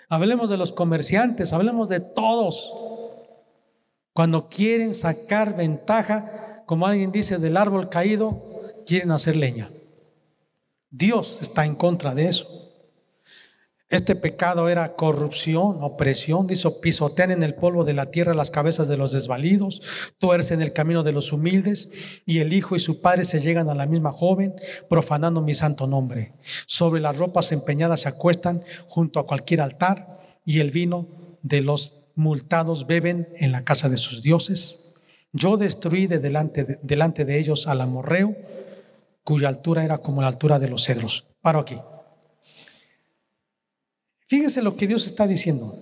[0.09, 2.75] Hablemos de los comerciantes, hablemos de todos.
[4.13, 8.43] Cuando quieren sacar ventaja, como alguien dice, del árbol caído,
[8.87, 9.71] quieren hacer leña.
[10.91, 12.47] Dios está en contra de eso.
[13.91, 18.89] Este pecado era corrupción, opresión, dice, pisotean en el polvo de la tierra las cabezas
[18.89, 19.83] de los desvalidos,
[20.19, 21.91] tuercen el camino de los humildes,
[22.25, 24.55] y el hijo y su padre se llegan a la misma joven,
[24.89, 26.33] profanando mi santo nombre.
[26.67, 31.09] Sobre las ropas empeñadas se acuestan junto a cualquier altar, y el vino
[31.43, 34.95] de los multados beben en la casa de sus dioses.
[35.33, 38.35] Yo destruí de delante, de, delante de ellos al amorreo,
[39.25, 41.27] cuya altura era como la altura de los cedros.
[41.43, 41.79] Paro aquí.
[44.27, 45.75] Fíjense lo que Dios está diciendo.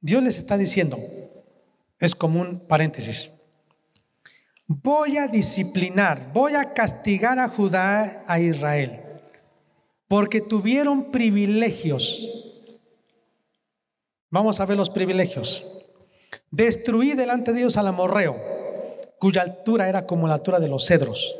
[0.00, 0.98] Dios les está diciendo,
[1.98, 3.30] es como un paréntesis,
[4.66, 9.02] voy a disciplinar, voy a castigar a Judá, a Israel,
[10.08, 12.40] porque tuvieron privilegios
[14.30, 15.66] Vamos a ver los privilegios.
[16.52, 18.36] Destruí delante de Dios al amorreo,
[19.18, 21.36] cuya altura era como la altura de los cedros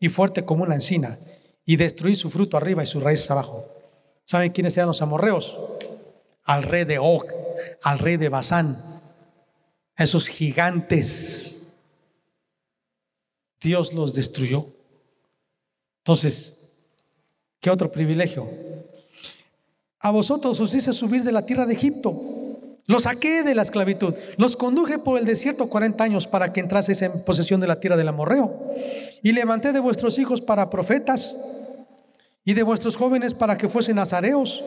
[0.00, 1.18] y fuerte como una encina,
[1.66, 3.66] y destruí su fruto arriba y sus raíces abajo.
[4.24, 5.58] ¿Saben quiénes eran los amorreos?
[6.44, 7.24] Al rey de Og,
[7.82, 9.02] al rey de Basán,
[9.96, 11.74] esos gigantes.
[13.60, 14.66] Dios los destruyó.
[15.98, 16.72] Entonces,
[17.60, 18.48] ¿qué otro privilegio?
[20.00, 22.18] A vosotros os hice subir de la tierra de Egipto.
[22.86, 24.14] Los saqué de la esclavitud.
[24.38, 27.96] Los conduje por el desierto 40 años para que entraseis en posesión de la tierra
[27.96, 28.74] del amorreo.
[29.22, 31.36] Y levanté de vuestros hijos para profetas
[32.44, 34.62] y de vuestros jóvenes para que fuesen nazareos.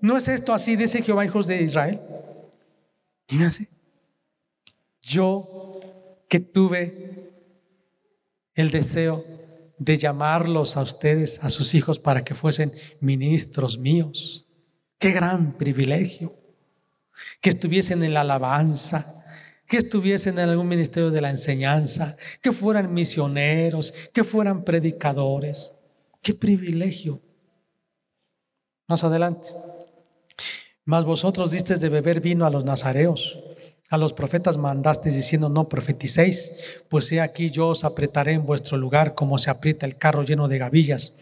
[0.00, 2.00] ¿No es esto así, dice Jehová, hijos de Israel?
[3.28, 3.68] Fíjense,
[5.00, 5.80] yo
[6.28, 7.30] que tuve
[8.54, 9.24] el deseo
[9.78, 14.46] de llamarlos a ustedes, a sus hijos, para que fuesen ministros míos.
[14.98, 16.36] Qué gran privilegio.
[17.40, 19.24] Que estuviesen en la alabanza,
[19.66, 25.74] que estuviesen en algún ministerio de la enseñanza, que fueran misioneros, que fueran predicadores.
[26.22, 27.20] Qué privilegio.
[28.88, 29.48] Más adelante.
[30.84, 33.38] Mas vosotros disteis de beber vino a los nazareos.
[33.90, 38.78] A los profetas mandasteis diciendo, no profeticéis, pues he aquí yo os apretaré en vuestro
[38.78, 41.14] lugar como se aprieta el carro lleno de gavillas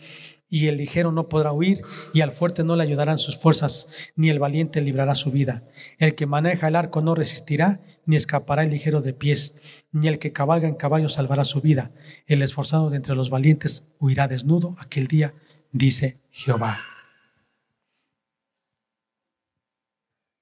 [0.51, 1.81] y el ligero no podrá huir,
[2.13, 5.63] y al fuerte no le ayudarán sus fuerzas, ni el valiente librará su vida.
[5.99, 9.55] El que maneja el arco no resistirá, ni escapará el ligero de pies,
[9.93, 11.93] ni el que cabalga en caballo salvará su vida.
[12.27, 15.35] El esforzado de entre los valientes huirá desnudo aquel día,
[15.71, 16.81] dice Jehová.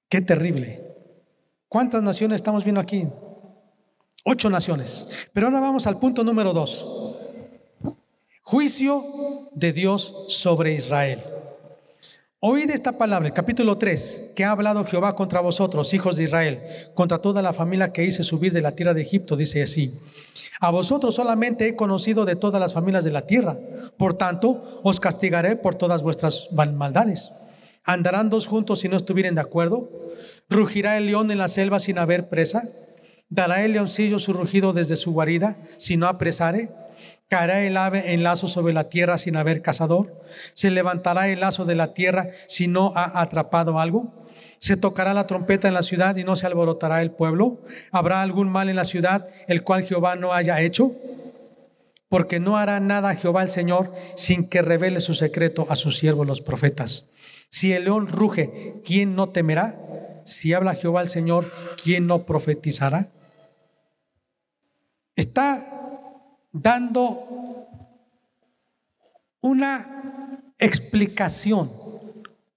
[0.09, 0.83] Qué terrible.
[1.67, 3.07] ¿Cuántas naciones estamos viendo aquí?
[4.25, 5.05] Ocho naciones.
[5.33, 7.08] Pero ahora vamos al punto número dos.
[8.49, 9.03] Juicio
[9.53, 11.21] de Dios sobre Israel.
[12.39, 16.63] Oíd esta palabra, capítulo 3, que ha hablado Jehová contra vosotros, hijos de Israel,
[16.95, 19.99] contra toda la familia que hice subir de la tierra de Egipto, dice así.
[20.59, 23.55] A vosotros solamente he conocido de todas las familias de la tierra,
[23.99, 27.31] por tanto os castigaré por todas vuestras maldades.
[27.85, 29.91] ¿Andarán dos juntos si no estuvieren de acuerdo?
[30.49, 32.63] ¿Rugirá el león en la selva sin haber presa?
[33.29, 36.88] ¿Dará el leoncillo su rugido desde su guarida si no apresare?
[37.29, 40.19] ¿Caerá el ave en lazo sobre la tierra sin haber cazador?
[40.53, 44.11] ¿Se levantará el lazo de la tierra si no ha atrapado algo?
[44.57, 47.59] ¿Se tocará la trompeta en la ciudad y no se alborotará el pueblo?
[47.91, 50.95] ¿Habrá algún mal en la ciudad el cual Jehová no haya hecho?
[52.09, 56.25] Porque no hará nada Jehová el Señor sin que revele su secreto a sus siervos
[56.25, 57.09] los profetas.
[57.49, 59.79] Si el león ruge, ¿quién no temerá?
[60.25, 61.45] Si habla Jehová el Señor,
[61.81, 63.11] ¿quién no profetizará?
[65.15, 65.78] Está
[66.51, 67.67] dando
[69.41, 71.71] una explicación,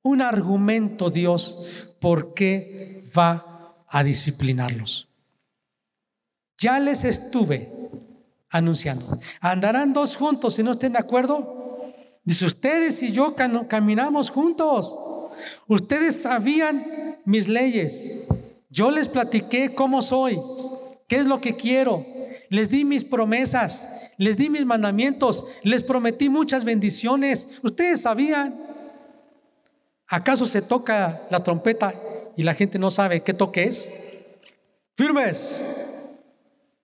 [0.02, 5.08] un argumento Dios por qué va a disciplinarlos.
[6.58, 7.72] Ya les estuve
[8.50, 9.18] anunciando.
[9.40, 11.92] ¿Andarán dos juntos si no estén de acuerdo?
[12.24, 13.34] Dice, ustedes y yo
[13.68, 14.96] caminamos juntos.
[15.66, 18.20] Ustedes sabían mis leyes.
[18.70, 20.40] Yo les platiqué cómo soy,
[21.08, 22.06] qué es lo que quiero.
[22.52, 27.58] Les di mis promesas, les di mis mandamientos, les prometí muchas bendiciones.
[27.62, 28.60] Ustedes sabían.
[30.06, 31.94] ¿Acaso se toca la trompeta
[32.36, 33.88] y la gente no sabe qué toque es?
[34.98, 35.62] Firmes.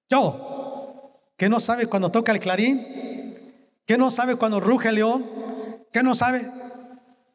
[0.09, 3.45] Yo, que no sabe cuando toca el clarín,
[3.85, 5.27] que no sabe cuando ruge el león,
[5.93, 6.51] que no sabe.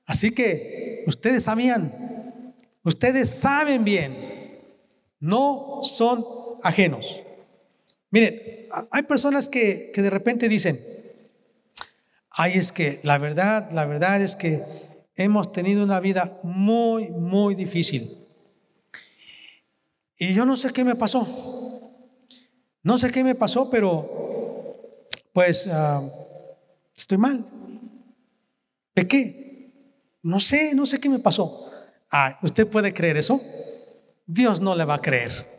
[0.08, 4.60] Así que ustedes sabían, ustedes saben bien,
[5.20, 6.26] no son
[6.64, 7.23] ajenos.
[8.14, 10.80] Miren, hay personas que, que de repente dicen,
[12.30, 14.62] ay, es que la verdad, la verdad es que
[15.16, 18.16] hemos tenido una vida muy, muy difícil.
[20.16, 21.28] Y yo no sé qué me pasó.
[22.84, 24.78] No sé qué me pasó, pero
[25.34, 26.04] pues ah,
[26.96, 27.44] estoy mal.
[28.94, 29.72] Pequé.
[30.22, 31.68] No sé, no sé qué me pasó.
[32.12, 33.42] Ah, ¿usted puede creer eso?
[34.28, 35.53] Dios no le va a creer.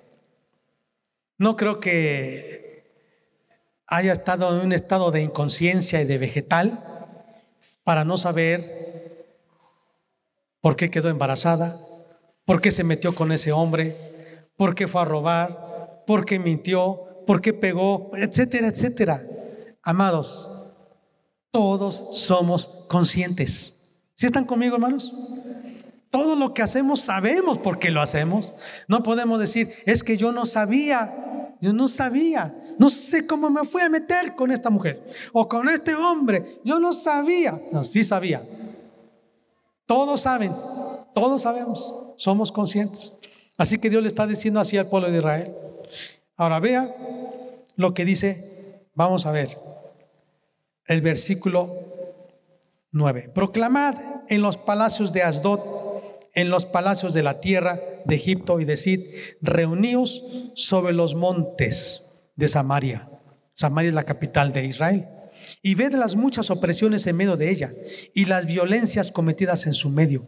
[1.45, 2.91] No creo que
[3.87, 6.83] haya estado en un estado de inconsciencia y de vegetal
[7.83, 9.37] para no saber
[10.63, 11.79] por qué quedó embarazada,
[12.47, 17.23] por qué se metió con ese hombre, por qué fue a robar, por qué mintió,
[17.27, 19.23] por qué pegó, etcétera, etcétera.
[19.83, 20.51] Amados,
[21.51, 23.99] todos somos conscientes.
[24.15, 25.13] ¿Sí están conmigo, hermanos?
[26.11, 28.55] Todo lo que hacemos sabemos por qué lo hacemos.
[28.89, 31.34] No podemos decir, es que yo no sabía,
[31.65, 35.03] yo no sabía, no sé cómo me fui a meter con esta mujer
[35.33, 37.59] o con este hombre, yo no sabía.
[37.73, 38.47] No, sí sabía.
[39.87, 40.53] Todos saben,
[41.15, 43.15] todos sabemos, somos conscientes.
[43.57, 45.55] Así que Dios le está diciendo así al pueblo de Israel.
[46.37, 46.95] Ahora vea
[47.77, 49.59] lo que dice, vamos a ver,
[50.87, 51.71] el versículo
[52.93, 53.31] 9.
[53.35, 53.95] Proclamad
[54.29, 55.61] en los palacios de Asdod,
[56.35, 59.01] en los palacios de la tierra de Egipto y de Sid,
[59.41, 60.25] reuníos
[60.55, 62.07] sobre los montes
[62.37, 63.09] de Samaria.
[63.55, 65.09] Samaria es la capital de Israel.
[65.63, 67.73] Y ved las muchas opresiones en medio de ella
[68.15, 70.27] y las violencias cometidas en su medio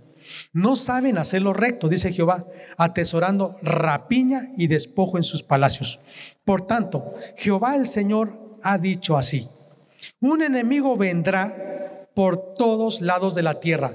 [0.52, 2.46] no saben hacer lo recto, dice Jehová,
[2.76, 6.00] atesorando rapiña y despojo en sus palacios.
[6.44, 9.48] Por tanto, Jehová el Señor ha dicho así,
[10.20, 13.94] un enemigo vendrá por todos lados de la tierra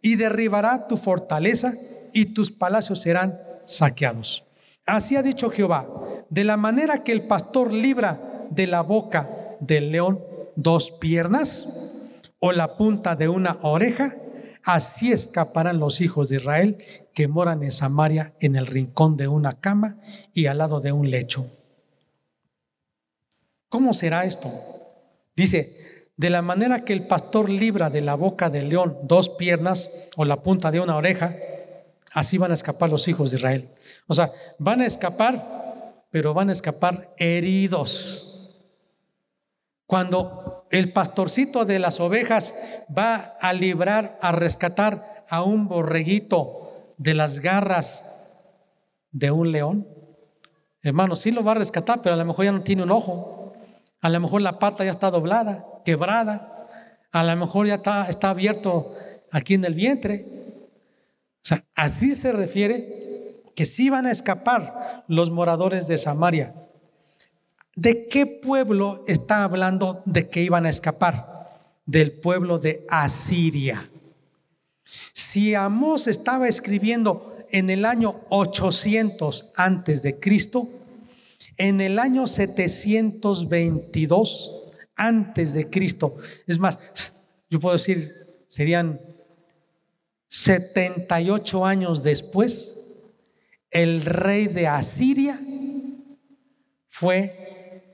[0.00, 1.74] y derribará tu fortaleza
[2.12, 4.44] y tus palacios serán saqueados.
[4.86, 5.88] Así ha dicho Jehová,
[6.28, 9.30] de la manera que el pastor libra de la boca
[9.60, 10.20] del león
[10.56, 12.02] dos piernas
[12.38, 14.16] o la punta de una oreja,
[14.64, 16.78] Así escaparán los hijos de Israel
[17.14, 19.98] que moran en Samaria en el rincón de una cama
[20.34, 21.50] y al lado de un lecho.
[23.68, 24.50] ¿Cómo será esto?
[25.34, 25.89] Dice,
[26.20, 30.26] de la manera que el pastor libra de la boca del león dos piernas o
[30.26, 31.34] la punta de una oreja,
[32.12, 33.70] así van a escapar los hijos de Israel.
[34.06, 38.54] O sea, van a escapar, pero van a escapar heridos.
[39.86, 42.54] Cuando el pastorcito de las ovejas
[42.94, 48.04] va a librar, a rescatar a un borreguito de las garras
[49.10, 49.88] de un león,
[50.82, 53.39] hermano, sí lo va a rescatar, pero a lo mejor ya no tiene un ojo,
[54.00, 56.68] a lo mejor la pata ya está doblada, quebrada,
[57.12, 57.74] a lo mejor ya
[58.08, 58.94] está, abierto
[59.30, 60.26] aquí en el vientre.
[61.36, 66.54] O sea, así se refiere que sí van a escapar los moradores de Samaria
[67.80, 71.48] ¿De qué pueblo está hablando de que iban a escapar?
[71.86, 73.88] Del pueblo de Asiria.
[74.84, 80.68] Si Amós estaba escribiendo en el año 800 antes de Cristo,
[81.56, 84.56] en el año 722
[84.96, 86.78] antes de Cristo, es más,
[87.48, 88.12] yo puedo decir,
[88.46, 89.00] serían
[90.28, 92.76] 78 años después,
[93.70, 95.40] el rey de Asiria
[96.88, 97.86] fue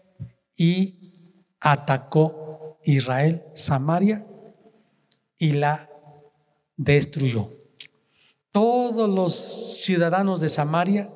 [0.56, 4.26] y atacó Israel, Samaria,
[5.38, 5.90] y la
[6.76, 7.50] destruyó.
[8.50, 11.10] Todos los ciudadanos de Samaria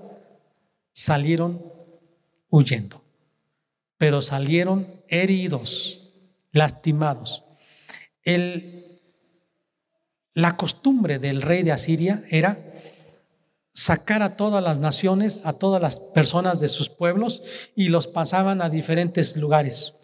[0.92, 1.62] salieron
[2.50, 3.02] huyendo,
[3.96, 6.12] pero salieron heridos,
[6.52, 7.44] lastimados.
[8.22, 9.00] El,
[10.34, 12.58] la costumbre del rey de Asiria era
[13.72, 17.42] sacar a todas las naciones, a todas las personas de sus pueblos
[17.74, 19.94] y los pasaban a diferentes lugares.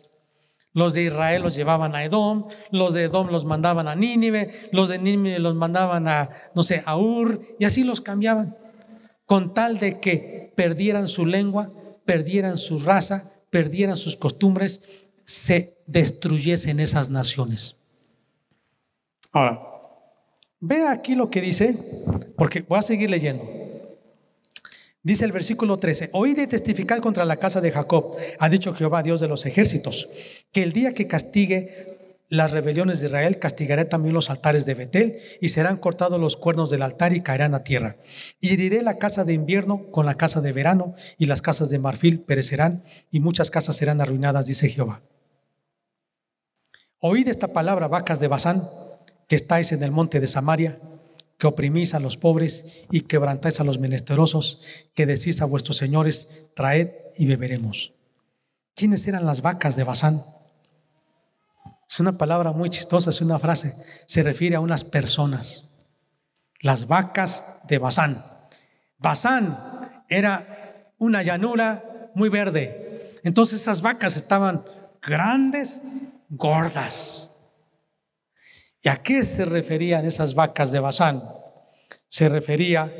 [0.72, 4.90] Los de Israel los llevaban a Edom, los de Edom los mandaban a Nínive, los
[4.90, 8.59] de Nínive los mandaban a, no sé, a Ur, y así los cambiaban,
[9.24, 11.72] con tal de que perdieran su lengua,
[12.07, 14.82] perdieran su raza, perdieran sus costumbres,
[15.24, 17.76] se destruyesen esas naciones.
[19.32, 19.61] Ahora,
[20.61, 21.76] vea aquí lo que dice,
[22.38, 23.44] porque voy a seguir leyendo.
[25.02, 29.02] Dice el versículo 13, oíd y testificad contra la casa de Jacob, ha dicho Jehová,
[29.02, 30.09] Dios de los ejércitos,
[30.50, 31.95] que el día que castigue
[32.29, 36.70] las rebeliones de Israel, castigaré también los altares de Betel, y serán cortados los cuernos
[36.70, 37.97] del altar y caerán a tierra.
[38.41, 41.79] Y heriré la casa de invierno con la casa de verano, y las casas de
[41.79, 45.03] marfil perecerán, y muchas casas serán arruinadas, dice Jehová.
[46.99, 48.68] Oíd esta palabra, vacas de Bazán,
[49.29, 50.81] que estáis en el monte de Samaria,
[51.39, 54.61] que oprimís a los pobres y quebrantáis a los menesterosos,
[54.95, 57.93] que decís a vuestros señores, traed y beberemos.
[58.74, 60.24] ¿Quiénes eran las vacas de Bazán?
[61.89, 63.74] Es una palabra muy chistosa, es una frase.
[64.07, 65.70] Se refiere a unas personas.
[66.61, 68.24] Las vacas de Bazán.
[68.99, 73.18] Bazán era una llanura muy verde.
[73.22, 74.64] Entonces esas vacas estaban
[75.01, 75.82] grandes,
[76.28, 77.37] gordas.
[78.82, 81.22] ¿Y a qué se referían esas vacas de Bazán?
[82.09, 82.93] Se refería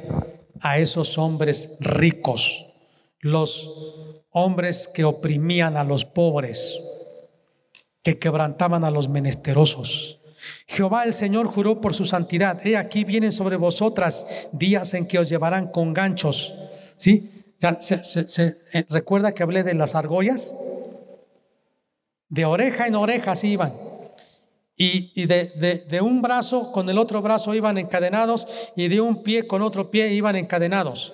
[0.62, 2.66] a esos hombres ricos,
[3.20, 6.78] los hombres que oprimían a los pobres
[8.07, 10.20] que quebrantaban a los menesterosos.
[10.68, 12.64] Jehová el Señor juró por su santidad.
[12.64, 16.54] He aquí vienen sobre vosotras días en que os llevarán con ganchos.
[16.96, 17.28] ¿Sí?
[17.59, 20.54] Ya se, eh, recuerda que hablé de las argollas.
[22.28, 23.74] De oreja en oreja así iban.
[24.76, 28.46] Y, de, de, un brazo con el otro brazo iban encadenados
[28.76, 31.12] y de un pie con otro pie iban encadenados.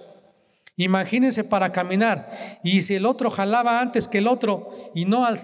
[0.76, 2.61] Imagínense para caminar.
[2.62, 5.38] Y si el otro jalaba antes que el otro y no al,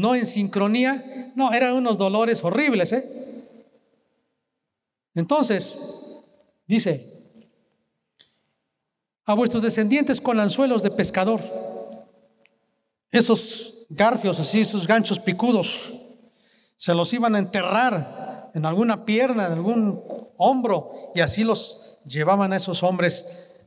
[0.00, 2.92] no en sincronía, no, eran unos dolores horribles.
[2.92, 3.44] ¿eh?
[5.14, 5.74] Entonces,
[6.66, 7.06] dice,
[9.26, 11.40] a vuestros descendientes con anzuelos de pescador,
[13.10, 15.92] esos garfios así, esos ganchos picudos,
[16.76, 20.02] se los iban a enterrar en alguna pierna, en algún
[20.38, 23.26] hombro, y así los llevaban a esos hombres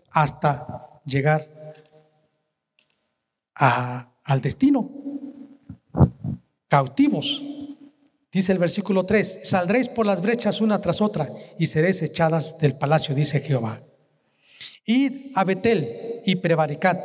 [0.09, 1.47] hasta llegar
[3.53, 5.02] al destino
[6.73, 7.39] cautivos.
[8.31, 12.75] Dice el versículo 3, saldréis por las brechas una tras otra y seréis echadas del
[12.75, 13.83] palacio, dice Jehová.
[14.83, 16.97] Id a Betel y prevaricad.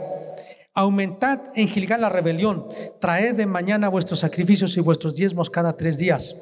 [0.72, 2.68] Aumentad en Gilgal la rebelión.
[2.98, 6.34] Traed de mañana vuestros sacrificios y vuestros diezmos cada tres días.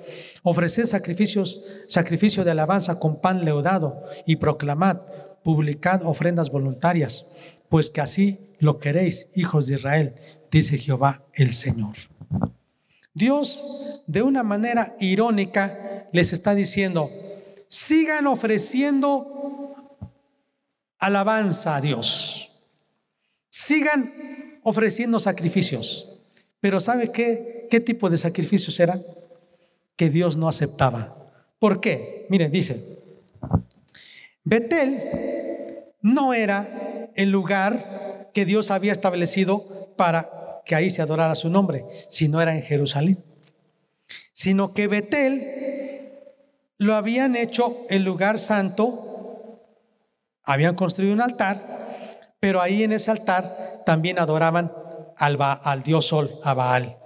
[0.44, 4.98] Ofreced sacrificios, sacrificio de alabanza con pan leudado y proclamad,
[5.42, 7.26] publicad ofrendas voluntarias,
[7.68, 10.14] pues que así lo queréis, hijos de Israel,
[10.48, 11.96] dice Jehová el Señor.
[13.16, 17.10] Dios, de una manera irónica, les está diciendo,
[17.66, 19.96] sigan ofreciendo
[20.98, 22.52] alabanza a Dios.
[23.48, 26.18] Sigan ofreciendo sacrificios.
[26.60, 27.66] Pero ¿sabe qué?
[27.70, 29.02] ¿Qué tipo de sacrificios eran?
[29.96, 31.16] Que Dios no aceptaba.
[31.58, 32.26] ¿Por qué?
[32.28, 32.98] Miren, dice,
[34.44, 35.00] Betel
[36.02, 40.36] no era el lugar que Dios había establecido para
[40.66, 43.24] que ahí se adorara su nombre, si no era en Jerusalén,
[44.32, 46.12] sino que Betel
[46.78, 49.62] lo habían hecho el lugar santo,
[50.42, 54.72] habían construido un altar, pero ahí en ese altar también adoraban
[55.16, 56.98] al, al dios Sol, a Baal.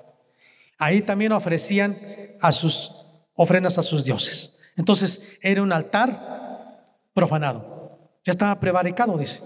[0.78, 1.98] Ahí también ofrecían
[2.40, 2.96] a sus
[3.34, 4.56] ofrendas a sus dioses.
[4.76, 6.82] Entonces era un altar
[7.12, 8.10] profanado.
[8.24, 9.40] Ya estaba prevaricado, dice.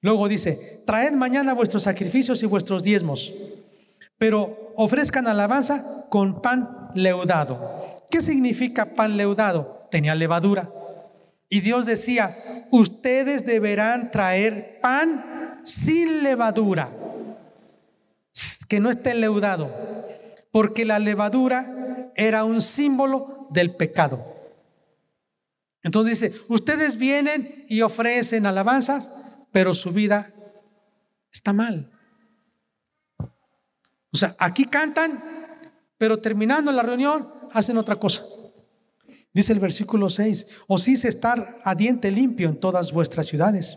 [0.00, 3.34] Luego dice, traed mañana vuestros sacrificios y vuestros diezmos,
[4.16, 8.04] pero ofrezcan alabanza con pan leudado.
[8.10, 9.88] ¿Qué significa pan leudado?
[9.90, 10.70] Tenía levadura.
[11.48, 16.90] Y Dios decía, ustedes deberán traer pan sin levadura,
[18.68, 19.70] que no esté leudado,
[20.50, 24.36] porque la levadura era un símbolo del pecado.
[25.82, 29.10] Entonces dice, ustedes vienen y ofrecen alabanzas,
[29.58, 30.32] pero su vida
[31.32, 31.90] está mal.
[34.12, 35.20] O sea, aquí cantan,
[35.98, 38.22] pero terminando la reunión hacen otra cosa.
[39.34, 43.76] Dice el versículo 6, os hice estar a diente limpio en todas vuestras ciudades,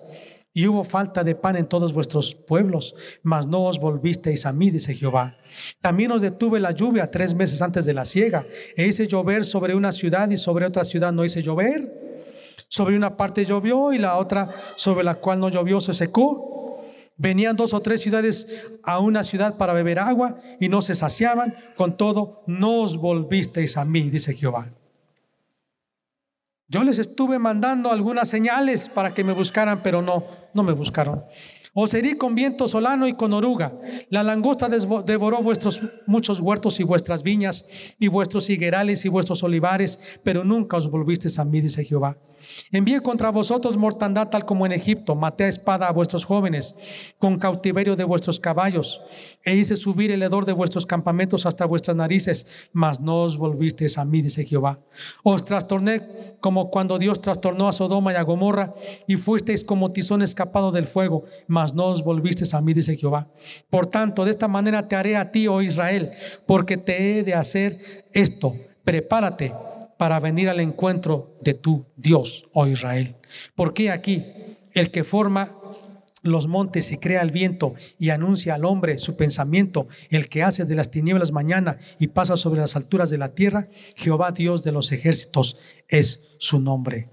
[0.54, 4.70] y hubo falta de pan en todos vuestros pueblos, mas no os volvisteis a mí,
[4.70, 5.36] dice Jehová.
[5.82, 9.74] También os detuve la lluvia tres meses antes de la siega, e hice llover sobre
[9.74, 12.11] una ciudad y sobre otra ciudad no hice llover.
[12.68, 16.82] Sobre una parte llovió y la otra sobre la cual no llovió se secó.
[17.18, 18.47] Venían dos o tres ciudades
[18.84, 21.53] a una ciudad para beber agua y no se saciaban.
[21.76, 24.72] Con todo, no os volvisteis a mí, dice Jehová.
[26.68, 31.26] Yo les estuve mandando algunas señales para que me buscaran, pero no, no me buscaron.
[31.74, 33.74] Os herí con viento solano y con oruga.
[34.09, 37.66] La langosta devoró vuestros muchos huertos y vuestras viñas,
[37.99, 42.18] y vuestros higuerales y vuestros olivares, pero nunca os volvisteis a mí, dice Jehová.
[42.72, 46.76] Envié contra vosotros mortandad tal como en Egipto, maté a espada a vuestros jóvenes,
[47.20, 49.02] con cautiverio de vuestros caballos,
[49.44, 53.98] e hice subir el hedor de vuestros campamentos hasta vuestras narices, mas no os volvisteis
[53.98, 54.80] a mí, dice Jehová.
[55.24, 58.74] Os trastorné como cuando Dios trastornó a Sodoma y a Gomorra,
[59.08, 63.28] y fuisteis como tizón escapado del fuego, mas no os volvisteis a mí, dice Jehová.
[63.70, 66.12] Por tanto, de esta manera te haré a ti, oh Israel,
[66.46, 68.54] porque te he de hacer esto.
[68.84, 69.54] Prepárate
[70.02, 73.18] para venir al encuentro de tu Dios, oh Israel.
[73.54, 74.26] Porque aquí
[74.74, 75.56] el que forma
[76.24, 80.66] los montes y crea el viento y anuncia al hombre su pensamiento, el que hace
[80.66, 84.72] de las tinieblas mañana y pasa sobre las alturas de la tierra, Jehová Dios de
[84.72, 87.12] los ejércitos es su nombre.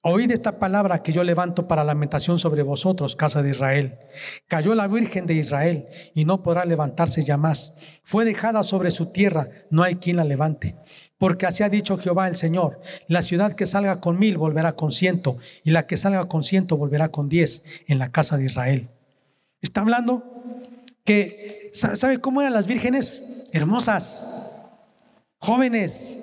[0.00, 3.98] Oíd esta palabra que yo levanto para lamentación sobre vosotros, casa de Israel.
[4.46, 7.74] Cayó la Virgen de Israel y no podrá levantarse ya más.
[8.04, 10.76] Fue dejada sobre su tierra, no hay quien la levante.
[11.18, 14.92] Porque así ha dicho Jehová el Señor, la ciudad que salga con mil volverá con
[14.92, 18.88] ciento, y la que salga con ciento volverá con diez en la casa de Israel.
[19.60, 20.22] Está hablando
[21.04, 23.44] que, ¿sabe cómo eran las vírgenes?
[23.52, 24.54] Hermosas,
[25.38, 26.22] jóvenes.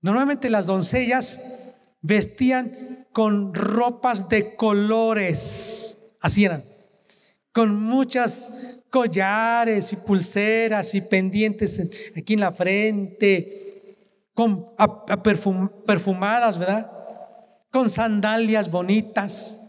[0.00, 1.38] Normalmente las doncellas
[2.00, 6.64] vestían con ropas de colores, así eran,
[7.52, 13.71] con muchas collares y pulseras y pendientes aquí en la frente,
[14.34, 14.74] con,
[15.86, 16.90] perfumadas, ¿verdad?
[17.70, 19.62] Con sandalias bonitas.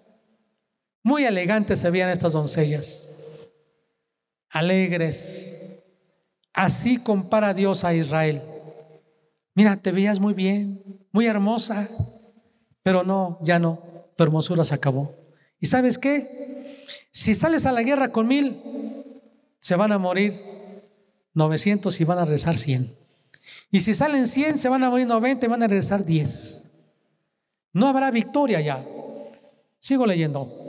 [1.03, 3.09] Muy elegantes se veían estas doncellas.
[4.49, 5.51] Alegres.
[6.53, 8.41] Así compara Dios a Israel.
[9.55, 11.89] Mira, te veías muy bien, muy hermosa,
[12.81, 13.79] pero no, ya no,
[14.15, 15.15] tu hermosura se acabó.
[15.59, 16.83] ¿Y sabes qué?
[17.11, 18.61] Si sales a la guerra con mil,
[19.59, 20.33] se van a morir
[21.33, 23.02] 900 y van a rezar 100.
[23.71, 26.69] Y si salen 100, se van a morir 90 y van a regresar 10.
[27.73, 28.85] No habrá victoria ya.
[29.79, 30.63] Sigo leyendo.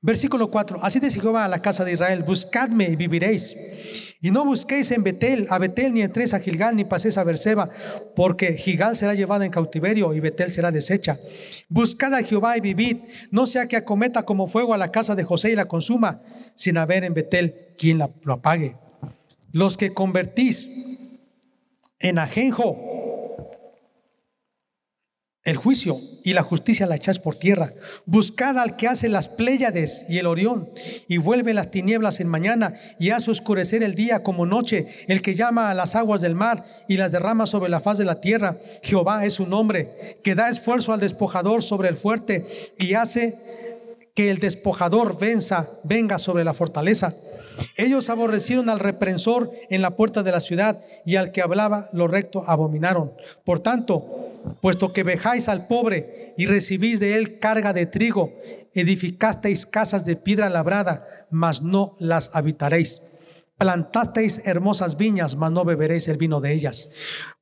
[0.00, 0.78] Versículo 4.
[0.82, 3.56] Así dice Jehová a la casa de Israel, buscadme y viviréis.
[4.20, 7.70] Y no busquéis en Betel, a Betel ni entréis a Gilgal ni paséis a Berseba,
[8.16, 11.18] porque Gilgal será llevada en cautiverio y Betel será deshecha.
[11.68, 12.98] Buscad a Jehová y vivid,
[13.30, 16.20] no sea que acometa como fuego a la casa de José y la consuma,
[16.54, 18.76] sin haber en Betel quien la, lo apague.
[19.52, 20.68] Los que convertís
[22.00, 22.84] en ajenjo.
[25.44, 27.72] El juicio y la justicia la echáis por tierra.
[28.04, 30.68] Buscad al que hace las Pléyades y el Orión,
[31.08, 35.34] y vuelve las tinieblas en mañana, y hace oscurecer el día como noche, el que
[35.34, 38.58] llama a las aguas del mar y las derrama sobre la faz de la tierra.
[38.82, 42.46] Jehová es su nombre, que da esfuerzo al despojador sobre el fuerte,
[42.78, 43.67] y hace
[44.18, 47.14] que el despojador venza, venga sobre la fortaleza.
[47.76, 52.08] Ellos aborrecieron al reprensor en la puerta de la ciudad y al que hablaba lo
[52.08, 53.12] recto abominaron.
[53.44, 58.32] Por tanto, puesto que vejáis al pobre y recibís de él carga de trigo,
[58.74, 63.02] edificasteis casas de piedra labrada, mas no las habitaréis.
[63.56, 66.90] Plantasteis hermosas viñas, mas no beberéis el vino de ellas.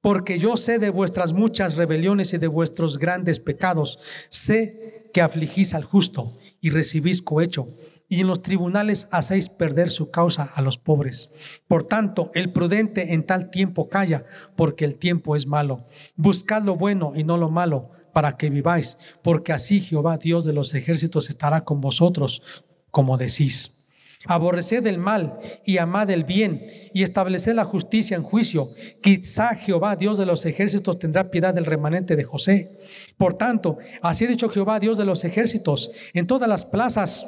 [0.03, 3.99] Porque yo sé de vuestras muchas rebeliones y de vuestros grandes pecados.
[4.29, 7.69] Sé que afligís al justo y recibís cohecho
[8.09, 11.31] y en los tribunales hacéis perder su causa a los pobres.
[11.69, 14.25] Por tanto, el prudente en tal tiempo calla,
[14.57, 15.87] porque el tiempo es malo.
[16.17, 20.55] Buscad lo bueno y no lo malo, para que viváis, porque así Jehová, Dios de
[20.55, 22.43] los ejércitos, estará con vosotros,
[22.91, 23.76] como decís.
[24.27, 28.69] Aborreced el mal y amad el bien y estableced la justicia en juicio.
[29.03, 32.79] Quizá Jehová, Dios de los ejércitos, tendrá piedad del remanente de José.
[33.17, 37.27] Por tanto, así ha dicho Jehová, Dios de los ejércitos, en todas las plazas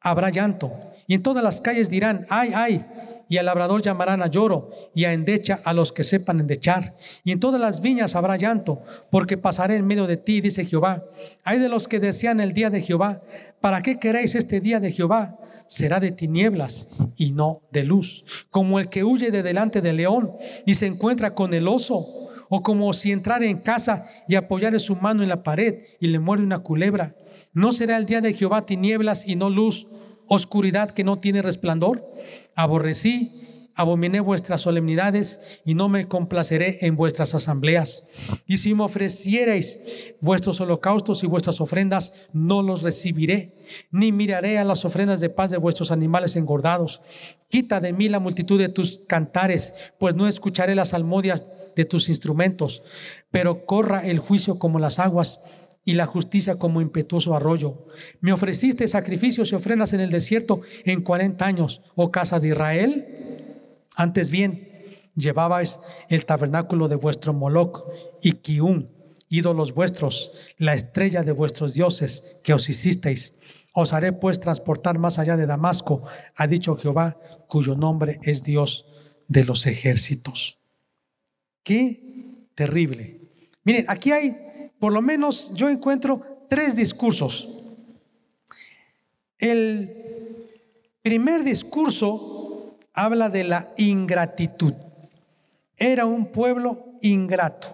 [0.00, 0.72] habrá llanto.
[1.06, 2.84] Y en todas las calles dirán, ay, ay.
[3.28, 6.94] Y al labrador llamarán a lloro y a endecha a los que sepan endechar.
[7.24, 11.04] Y en todas las viñas habrá llanto, porque pasaré en medio de ti, dice Jehová.
[11.42, 13.22] Hay de los que desean el día de Jehová.
[13.60, 15.38] ¿Para qué queréis este día de Jehová?
[15.66, 18.24] Será de tinieblas y no de luz.
[18.50, 20.32] Como el que huye de delante del león
[20.64, 22.06] y se encuentra con el oso
[22.48, 26.18] o como si entrara en casa y apoyara su mano en la pared y le
[26.18, 27.14] muere una culebra.
[27.52, 29.86] ¿No será el día de Jehová tinieblas y no luz,
[30.28, 32.06] oscuridad que no tiene resplandor?
[32.54, 33.45] Aborrecí,
[33.76, 38.06] abominé vuestras solemnidades y no me complaceré en vuestras asambleas.
[38.46, 43.54] Y si me ofrecierais vuestros holocaustos y vuestras ofrendas, no los recibiré,
[43.90, 47.02] ni miraré a las ofrendas de paz de vuestros animales engordados.
[47.48, 51.46] Quita de mí la multitud de tus cantares, pues no escucharé las almodias
[51.76, 52.82] de tus instrumentos,
[53.30, 55.40] pero corra el juicio como las aguas
[55.84, 57.86] y la justicia como impetuoso arroyo.
[58.20, 63.25] Me ofreciste sacrificios y ofrendas en el desierto en cuarenta años, oh casa de Israel.
[63.96, 65.78] Antes bien, llevabais
[66.10, 67.84] el tabernáculo de vuestro Moloch
[68.22, 68.90] y Kiun,
[69.30, 73.34] ídolos vuestros, la estrella de vuestros dioses que os hicisteis.
[73.72, 76.02] Os haré pues transportar más allá de Damasco,
[76.36, 77.18] ha dicho Jehová,
[77.48, 78.86] cuyo nombre es Dios
[79.28, 80.58] de los ejércitos.
[81.62, 83.20] Qué terrible.
[83.64, 87.48] Miren, aquí hay, por lo menos yo encuentro tres discursos.
[89.38, 90.46] El
[91.02, 92.45] primer discurso
[92.96, 94.74] habla de la ingratitud.
[95.76, 97.68] Era un pueblo ingrato.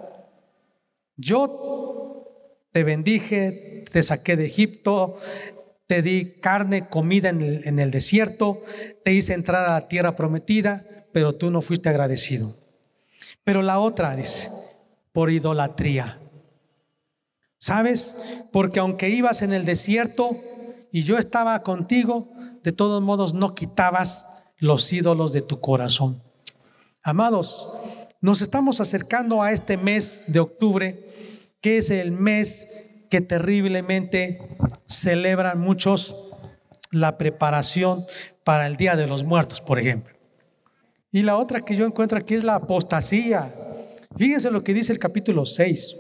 [1.17, 2.29] Yo
[2.73, 5.17] te bendije, te saqué de Egipto,
[5.87, 8.63] te di carne, comida en el, en el, desierto,
[9.05, 12.57] te hice entrar a la tierra prometida, pero tú no fuiste agradecido.
[13.45, 14.51] Pero la otra dice,
[15.13, 16.19] por idolatría.
[17.59, 18.17] ¿Sabes?
[18.51, 20.37] Porque aunque ibas en el desierto
[20.91, 22.33] y yo estaba contigo,
[22.65, 24.27] de todos modos no quitabas
[24.63, 26.23] los ídolos de tu corazón.
[27.03, 27.69] Amados,
[28.21, 34.41] nos estamos acercando a este mes de octubre, que es el mes que terriblemente
[34.87, 36.15] celebran muchos
[36.93, 38.07] la preparación
[38.45, 40.15] para el Día de los Muertos, por ejemplo.
[41.11, 43.53] Y la otra que yo encuentro aquí es la apostasía.
[44.17, 45.97] Fíjense lo que dice el capítulo 6.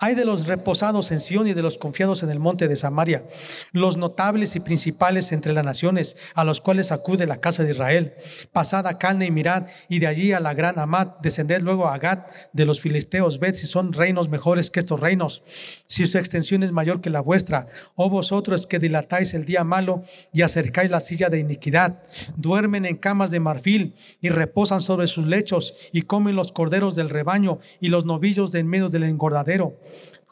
[0.00, 3.24] Hay de los reposados en Sión y de los confiados en el monte de Samaria,
[3.72, 8.14] los notables y principales entre las naciones, a los cuales acude la casa de Israel.
[8.52, 11.98] Pasad a Calne y mirad, y de allí a la gran Amat, descended luego a
[11.98, 15.42] Gat de los filisteos, ved si son reinos mejores que estos reinos,
[15.86, 20.04] si su extensión es mayor que la vuestra, oh vosotros que dilatáis el día malo
[20.32, 22.04] y acercáis la silla de iniquidad,
[22.36, 27.10] duermen en camas de marfil y reposan sobre sus lechos, y comen los corderos del
[27.10, 29.76] rebaño y los novillos de en medio del engordadero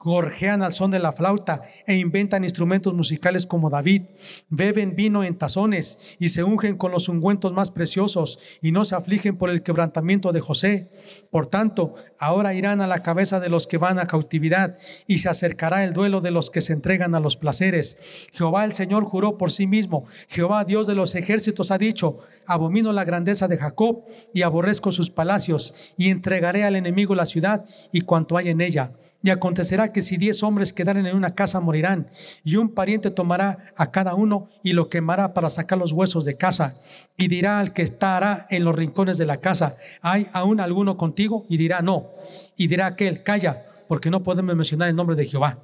[0.06, 4.02] gorjean al son de la flauta e inventan instrumentos musicales como David,
[4.48, 8.94] beben vino en tazones y se ungen con los ungüentos más preciosos y no se
[8.94, 10.92] afligen por el quebrantamiento de José.
[11.32, 14.78] Por tanto, ahora irán a la cabeza de los que van a cautividad
[15.08, 17.96] y se acercará el duelo de los que se entregan a los placeres.
[18.32, 22.92] Jehová el Señor juró por sí mismo, Jehová Dios de los ejércitos ha dicho, abomino
[22.92, 28.02] la grandeza de Jacob y aborrezco sus palacios y entregaré al enemigo la ciudad y
[28.02, 28.92] cuanto hay en ella
[29.26, 32.06] y acontecerá que si diez hombres quedaren en una casa morirán,
[32.44, 36.36] y un pariente tomará a cada uno y lo quemará para sacar los huesos de
[36.36, 36.76] casa,
[37.16, 41.44] y dirá al que estará en los rincones de la casa, ¿hay aún alguno contigo?
[41.48, 42.10] Y dirá, no.
[42.56, 45.58] Y dirá aquel, calla, porque no podemos mencionar el nombre de Jehová.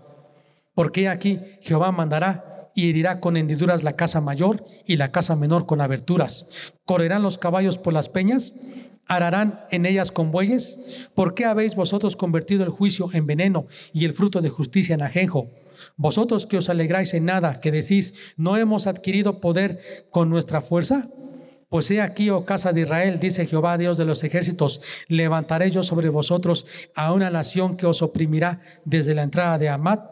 [0.75, 5.67] Porque aquí Jehová mandará y herirá con hendiduras la casa mayor y la casa menor
[5.67, 6.49] con aberturas.
[6.85, 8.55] Correrán los caballos por las peñas
[9.09, 11.09] ¿Ararán en ellas con bueyes?
[11.15, 15.03] ¿Por qué habéis vosotros convertido el juicio en veneno y el fruto de justicia en
[15.03, 15.51] ajenjo?
[15.97, 21.09] Vosotros que os alegráis en nada, que decís, ¿no hemos adquirido poder con nuestra fuerza?
[21.69, 25.83] Pues he aquí, oh casa de Israel, dice Jehová, Dios de los ejércitos, levantaré yo
[25.83, 30.03] sobre vosotros a una nación que os oprimirá desde la entrada de Amat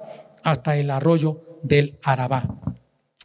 [0.43, 2.49] hasta el arroyo del Arabá.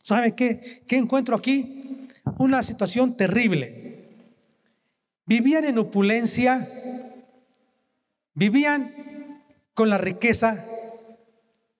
[0.01, 0.83] ¿Sabe qué?
[0.85, 2.09] ¿Qué encuentro aquí?
[2.37, 3.84] Una situación terrible
[5.25, 6.69] Vivían en opulencia,
[8.33, 8.93] vivían
[9.73, 10.63] con la riqueza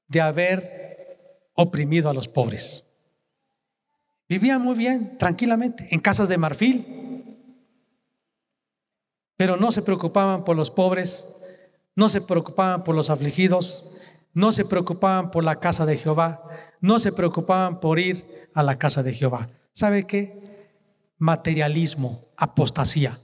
[0.08, 2.88] de haber oprimido a los pobres.
[4.28, 7.40] Vivían muy bien, tranquilamente, en casas de marfil,
[9.38, 11.26] pero no se preocupaban por los pobres,
[11.96, 13.92] no se preocupaban por los afligidos,
[14.34, 16.44] no se preocupaban por la casa de Jehová,
[16.82, 19.50] no se preocupaban por ir a la casa de Jehová.
[19.72, 20.42] ¿Sabe qué?
[21.18, 23.20] Materialismo, apostasía.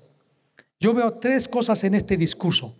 [0.81, 2.75] Yo veo tres cosas en este discurso.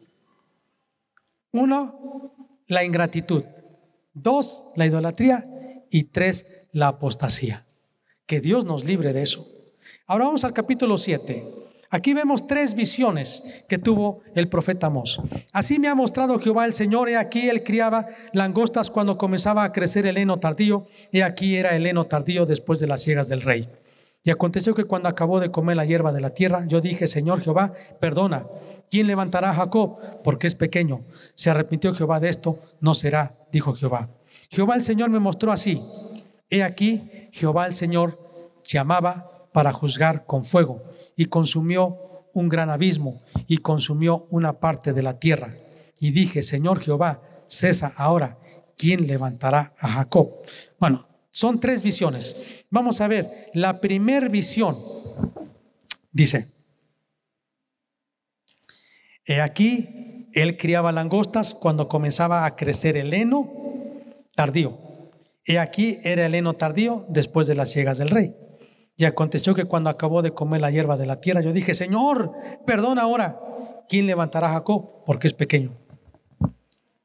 [1.52, 2.34] Uno,
[2.68, 3.44] la ingratitud.
[4.12, 5.48] Dos, la idolatría.
[5.92, 7.68] Y tres, la apostasía.
[8.26, 9.48] Que Dios nos libre de eso.
[10.08, 11.46] Ahora vamos al capítulo 7.
[11.92, 15.22] Aquí vemos tres visiones que tuvo el profeta Amós.
[15.54, 19.72] Así me ha mostrado Jehová el Señor, y aquí él criaba langostas cuando comenzaba a
[19.72, 23.42] crecer el heno tardío, y aquí era el heno tardío después de las ciegas del
[23.42, 23.70] rey.
[24.24, 27.42] Y aconteció que cuando acabó de comer la hierba de la tierra, yo dije, Señor
[27.42, 28.46] Jehová, perdona.
[28.90, 29.98] ¿Quién levantará a Jacob?
[30.24, 31.02] Porque es pequeño.
[31.34, 34.10] Se arrepintió Jehová de esto, no será, dijo Jehová.
[34.50, 35.82] Jehová el Señor me mostró así.
[36.50, 38.20] He aquí, Jehová el Señor
[38.66, 40.84] llamaba para juzgar con fuego
[41.16, 41.98] y consumió
[42.34, 45.56] un gran abismo y consumió una parte de la tierra.
[46.00, 48.38] Y dije, Señor Jehová, cesa ahora.
[48.78, 50.32] ¿Quién levantará a Jacob?
[50.80, 52.36] Bueno, son tres visiones.
[52.70, 54.78] Vamos a ver, la primera visión
[56.12, 56.52] dice,
[59.26, 63.50] he aquí, él criaba langostas cuando comenzaba a crecer el heno
[64.36, 64.78] tardío.
[65.44, 68.36] Y aquí era el heno tardío después de las llegas del rey.
[68.96, 72.34] Y aconteció que cuando acabó de comer la hierba de la tierra, yo dije, Señor,
[72.68, 73.40] perdona ahora.
[73.90, 75.04] ¿Quién levantará a Jacob?
[75.06, 75.76] Porque es pequeño.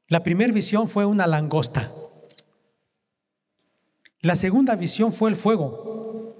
[0.07, 1.91] La primera visión fue una langosta.
[4.27, 6.35] La segunda visión fue el fuego.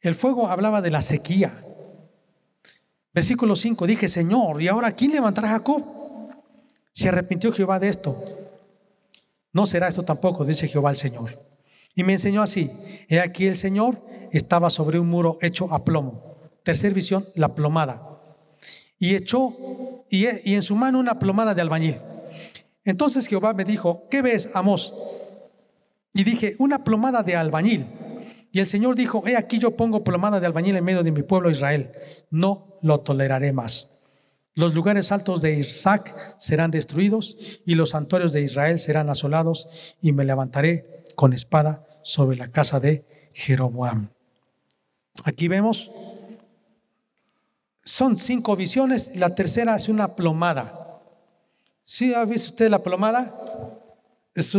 [0.00, 1.60] El fuego hablaba de la sequía.
[3.12, 5.82] Versículo 5, dije, Señor, ¿y ahora quién levantará Jacob?
[6.92, 8.24] Se arrepintió Jehová de esto.
[9.52, 11.36] No será esto tampoco, dice Jehová el Señor.
[11.96, 12.70] Y me enseñó así,
[13.08, 16.36] he aquí el Señor estaba sobre un muro hecho a plomo.
[16.62, 18.20] Tercer visión, la plomada.
[19.00, 19.52] Y echó,
[20.10, 22.00] y, y en su mano una plomada de albañil.
[22.84, 24.94] Entonces Jehová me dijo, ¿qué ves, Amos?
[26.16, 27.86] Y dije, una plomada de albañil.
[28.50, 31.22] Y el Señor dijo, he aquí yo pongo plomada de albañil en medio de mi
[31.22, 31.92] pueblo Israel.
[32.30, 33.90] No lo toleraré más.
[34.54, 40.12] Los lugares altos de Isaac serán destruidos y los santuarios de Israel serán asolados y
[40.12, 43.04] me levantaré con espada sobre la casa de
[43.34, 44.08] Jeroboam.
[45.24, 45.90] Aquí vemos,
[47.84, 51.02] son cinco visiones, la tercera es una plomada.
[51.84, 53.38] ¿Sí ha visto usted la plomada?
[54.34, 54.54] Es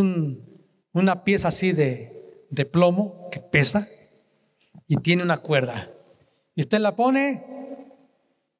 [1.00, 3.88] una pieza así de, de plomo que pesa
[4.88, 5.90] y tiene una cuerda.
[6.56, 7.46] Y usted la pone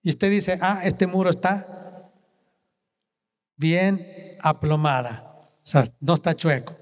[0.04, 2.12] y usted dice, ah, este muro está
[3.56, 5.50] bien aplomada.
[5.56, 6.78] O sea, no está chueco,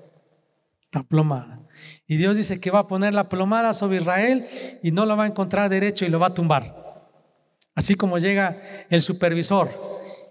[0.81, 1.61] está aplomada.
[2.07, 4.47] Y Dios dice que va a poner la plomada sobre Israel
[4.83, 6.85] y no lo va a encontrar derecho y lo va a tumbar.
[7.73, 9.69] Así como llega el supervisor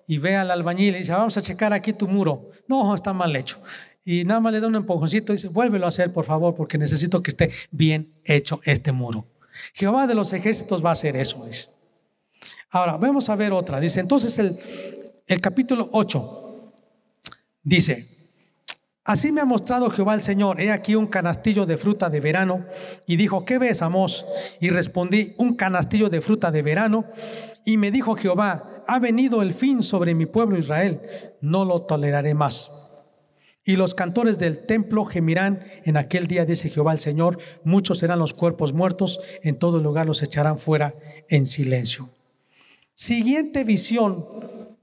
[0.07, 2.51] y ve al albañil y dice, vamos a checar aquí tu muro.
[2.69, 3.61] No, está mal hecho.
[4.05, 6.77] Y nada más le da un empujoncito y dice, vuélvelo a hacer, por favor, porque
[6.77, 9.27] necesito que esté bien hecho este muro.
[9.73, 11.69] Jehová de los ejércitos va a hacer eso, dice.
[12.71, 13.81] Ahora, vamos a ver otra.
[13.81, 14.59] Dice, entonces el,
[15.27, 16.73] el capítulo 8
[17.63, 18.15] dice,
[19.07, 22.65] Así me ha mostrado Jehová el Señor, he aquí un canastillo de fruta de verano.
[23.07, 24.25] Y dijo, ¿qué ves, Amos?
[24.61, 27.05] Y respondí, un canastillo de fruta de verano.
[27.67, 31.03] Y me dijo Jehová, ha venido el fin sobre mi pueblo Israel,
[31.43, 32.71] no lo toleraré más.
[33.65, 38.19] Y los cantores del templo gemirán en aquel día, dice Jehová el Señor, muchos serán
[38.19, 40.95] los cuerpos muertos, en todo lugar los echarán fuera
[41.31, 42.11] en silencio.
[42.93, 44.27] Siguiente visión,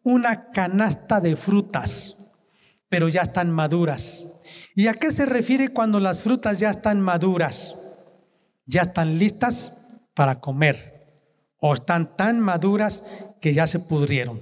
[0.03, 2.17] una canasta de frutas,
[2.89, 4.33] pero ya están maduras.
[4.75, 7.75] ¿Y a qué se refiere cuando las frutas ya están maduras?
[8.65, 9.77] Ya están listas
[10.15, 10.91] para comer
[11.57, 13.03] o están tan maduras
[13.39, 14.41] que ya se pudrieron.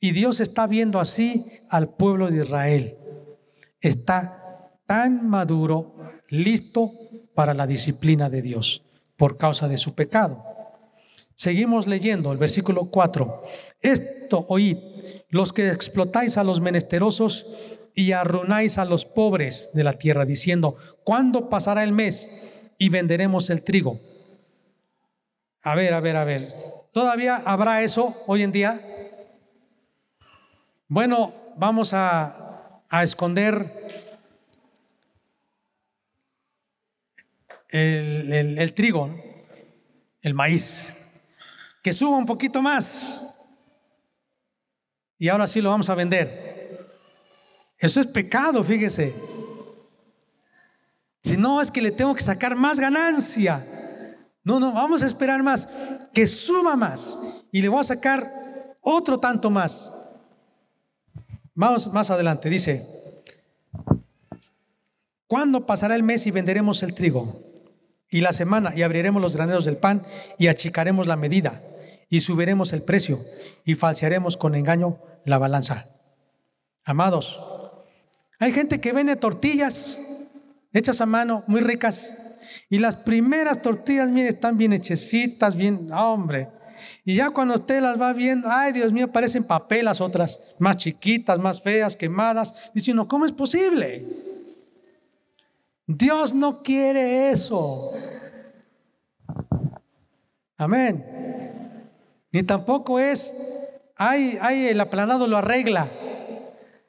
[0.00, 2.96] Y Dios está viendo así al pueblo de Israel.
[3.80, 5.96] Está tan maduro,
[6.28, 6.92] listo
[7.34, 8.82] para la disciplina de Dios
[9.16, 10.44] por causa de su pecado.
[11.34, 13.42] Seguimos leyendo el versículo 4.
[13.80, 14.78] Esto oíd,
[15.28, 17.46] los que explotáis a los menesterosos
[17.94, 22.28] y arruináis a los pobres de la tierra, diciendo, ¿cuándo pasará el mes
[22.78, 24.00] y venderemos el trigo?
[25.62, 26.54] A ver, a ver, a ver.
[26.92, 28.80] ¿Todavía habrá eso hoy en día?
[30.88, 32.45] Bueno, vamos a,
[32.88, 34.06] a esconder
[37.68, 39.14] el, el, trigo,
[40.22, 40.94] el maíz
[41.82, 43.32] que suba un poquito más.
[45.18, 46.96] Y ahora sí lo vamos a vender.
[47.78, 49.14] Eso es pecado, fíjese.
[51.22, 53.64] Si no, es que le tengo que sacar más ganancia.
[54.42, 55.68] No, no, vamos a esperar más.
[56.12, 57.46] Que suba más.
[57.52, 59.92] Y le voy a sacar otro tanto más.
[61.56, 62.50] Vamos más adelante.
[62.50, 62.86] Dice,
[65.26, 67.42] ¿cuándo pasará el mes y venderemos el trigo?
[68.10, 70.06] Y la semana y abriremos los graneros del pan
[70.38, 71.62] y achicaremos la medida
[72.10, 73.20] y subiremos el precio
[73.64, 75.88] y falsearemos con engaño la balanza.
[76.84, 77.40] Amados,
[78.38, 79.98] hay gente que vende tortillas
[80.74, 82.12] hechas a mano, muy ricas,
[82.68, 86.50] y las primeras tortillas, mire, están bien hechecitas, bien, hombre.
[87.04, 90.76] Y ya cuando usted las va viendo, ay Dios mío, parecen papel las otras, más
[90.76, 92.70] chiquitas, más feas, quemadas.
[92.74, 94.04] Dice uno, ¿cómo es posible?
[95.86, 97.92] Dios no quiere eso.
[100.56, 101.04] Amén.
[102.32, 103.32] Ni tampoco es,
[103.96, 105.88] ay, ay, el aplanado lo arregla,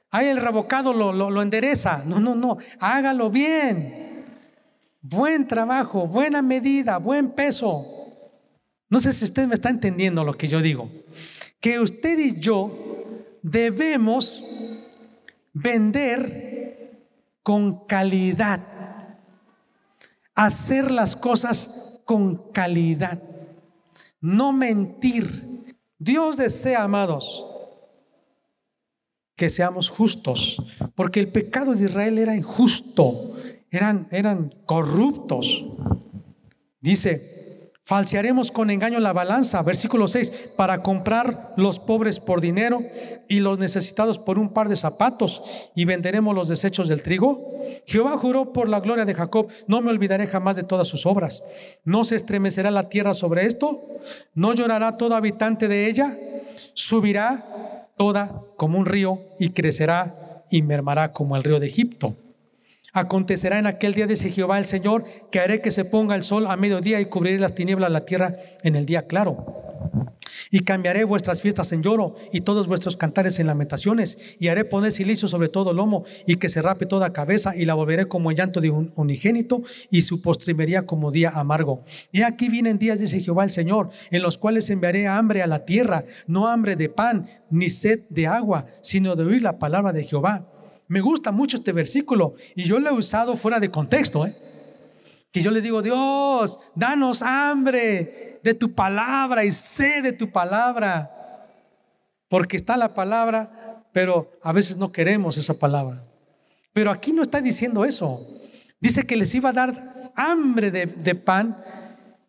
[0.10, 2.04] ay, el revocado lo, lo, endereza.
[2.06, 4.26] No, no, no, hágalo bien.
[5.02, 7.97] Buen trabajo, buena medida, buen peso.
[8.90, 10.90] No sé si usted me está entendiendo lo que yo digo.
[11.60, 12.72] Que usted y yo
[13.42, 14.44] debemos
[15.54, 17.08] vender
[17.44, 18.62] con calidad,
[20.36, 23.22] hacer las cosas con calidad
[24.22, 25.76] no mentir.
[26.00, 27.46] Dios desea, amados,
[29.36, 30.62] que seamos justos,
[30.96, 33.36] porque el pecado de Israel era injusto,
[33.72, 35.66] eran, eran corruptos.
[36.82, 37.47] Dice,
[37.88, 42.82] falsearemos con engaño la balanza, versículo 6, para comprar los pobres por dinero
[43.30, 47.50] y los necesitados por un par de zapatos y venderemos los desechos del trigo.
[47.86, 51.44] Jehová juró por la gloria de Jacob, no me olvidaré jamás de todas sus obras.
[51.86, 53.88] No se estremecerá la tierra sobre esto,
[54.34, 56.20] no llorará todo habitante de ella,
[56.74, 62.18] subirá toda como un río y crecerá y mermará como el río de Egipto.
[62.98, 66.48] Acontecerá en aquel día, dice Jehová el Señor, que haré que se ponga el sol
[66.48, 69.46] a mediodía y cubriré las tinieblas la tierra en el día claro.
[70.50, 74.18] Y cambiaré vuestras fiestas en lloro y todos vuestros cantares en lamentaciones.
[74.40, 77.76] Y haré poner silicio sobre todo lomo y que se rape toda cabeza y la
[77.76, 81.84] volveré como el llanto de un unigénito y su postrimería como día amargo.
[82.12, 85.66] Y aquí vienen días, dice Jehová el Señor, en los cuales enviaré hambre a la
[85.66, 90.04] tierra, no hambre de pan ni sed de agua, sino de oír la palabra de
[90.04, 90.48] Jehová.
[90.88, 94.26] Me gusta mucho este versículo y yo lo he usado fuera de contexto.
[94.26, 94.36] ¿eh?
[95.32, 101.12] Que yo le digo, Dios, danos hambre de tu palabra y sed de tu palabra.
[102.30, 106.04] Porque está la palabra, pero a veces no queremos esa palabra.
[106.74, 108.26] Pero aquí no está diciendo eso.
[108.80, 109.74] Dice que les iba a dar
[110.16, 111.62] hambre de, de pan,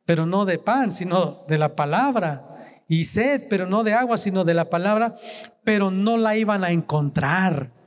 [0.05, 2.45] pero no de pan, sino de la palabra.
[2.89, 5.17] Y sed, pero no de agua, sino de la palabra,
[5.63, 7.78] pero no la iban a encontrar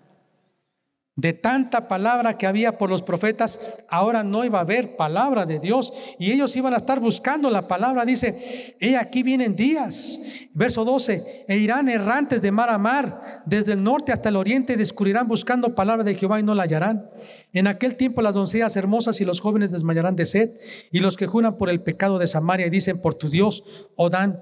[1.22, 5.60] de tanta palabra que había por los profetas, ahora no iba a haber palabra de
[5.60, 8.06] Dios y ellos iban a estar buscando la palabra.
[8.06, 10.20] Dice, he aquí vienen días.
[10.54, 14.76] Verso 12, e irán errantes de mar a mar, desde el norte hasta el oriente,
[14.76, 17.08] descubrirán buscando palabra de Jehová y no la hallarán.
[17.54, 20.50] En aquel tiempo las doncellas hermosas y los jóvenes desmayarán de sed
[20.92, 23.64] y los que juran por el pecado de Samaria y dicen por tu Dios,
[23.96, 24.42] Odán,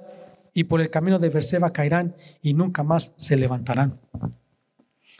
[0.53, 3.99] y por el camino de Berseba caerán y nunca más se levantarán.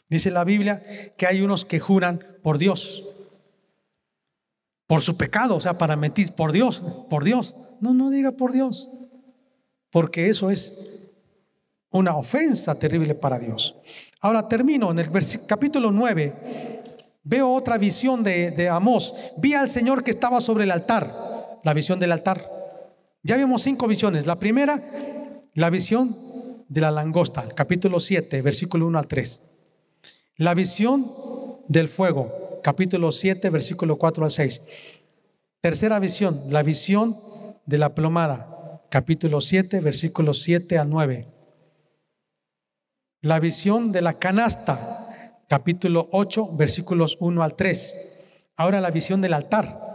[0.10, 0.82] Dice la Biblia
[1.18, 3.06] que hay unos que juran por Dios,
[4.88, 7.56] por su pecado, o sea, para mentir, por Dios, por Dios.
[7.80, 8.90] No, no diga por Dios,
[9.92, 10.74] porque eso es
[11.92, 13.76] una ofensa terrible para Dios.
[14.20, 15.10] Ahora termino en el
[15.46, 16.82] capítulo 9.
[17.24, 19.14] Veo otra visión de, de Amós.
[19.38, 22.50] Vi al Señor que estaba sobre el altar, la visión del altar.
[23.22, 24.26] Ya vimos cinco visiones.
[24.26, 24.82] La primera,
[25.54, 26.18] la visión
[26.68, 29.42] de la langosta, capítulo 7, versículo 1 al 3.
[30.40, 31.12] La visión
[31.68, 34.62] del fuego, capítulo 7, versículo 4 al 6.
[35.60, 37.20] Tercera visión, la visión
[37.66, 41.28] de la plomada, capítulo 7, versículos 7 al 9.
[43.22, 47.94] La visión de la canasta, capítulo 8, versículos 1 al 3.
[48.56, 49.89] Ahora la visión del altar,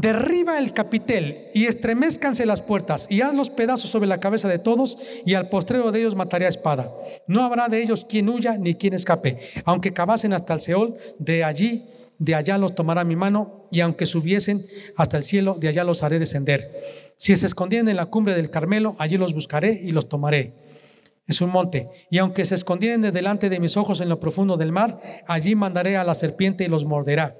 [0.00, 4.60] Derriba el capitel y estremezcanse las puertas y haz los pedazos sobre la cabeza de
[4.60, 4.96] todos
[5.26, 6.94] y al postrero de ellos mataré a espada.
[7.26, 9.40] No habrá de ellos quien huya ni quien escape.
[9.64, 11.86] Aunque cavasen hasta el Seol, de allí,
[12.20, 16.04] de allá los tomará mi mano y aunque subiesen hasta el cielo, de allá los
[16.04, 16.70] haré descender.
[17.16, 20.52] Si se escondieren en la cumbre del Carmelo, allí los buscaré y los tomaré.
[21.26, 21.88] Es un monte.
[22.08, 25.56] Y aunque se escondieren de delante de mis ojos en lo profundo del mar, allí
[25.56, 27.36] mandaré a la serpiente y los morderá.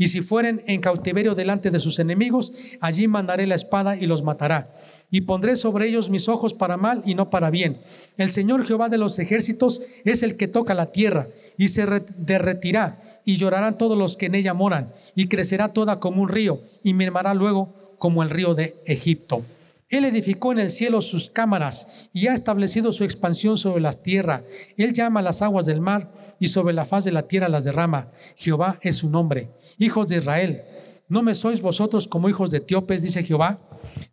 [0.00, 4.22] Y si fueren en cautiverio delante de sus enemigos, allí mandaré la espada y los
[4.22, 4.74] matará.
[5.10, 7.82] Y pondré sobre ellos mis ojos para mal y no para bien.
[8.16, 11.28] El Señor Jehová de los ejércitos es el que toca la tierra
[11.58, 11.84] y se
[12.16, 16.62] derretirá y llorarán todos los que en ella moran y crecerá toda como un río
[16.82, 19.44] y mermará luego como el río de Egipto.
[19.90, 24.42] Él edificó en el cielo sus cámaras y ha establecido su expansión sobre las tierras.
[24.76, 28.12] Él llama las aguas del mar y sobre la faz de la tierra las derrama.
[28.36, 29.50] Jehová es su nombre.
[29.78, 30.62] Hijos de Israel,
[31.08, 33.58] ¿no me sois vosotros como hijos de etíopes, dice Jehová?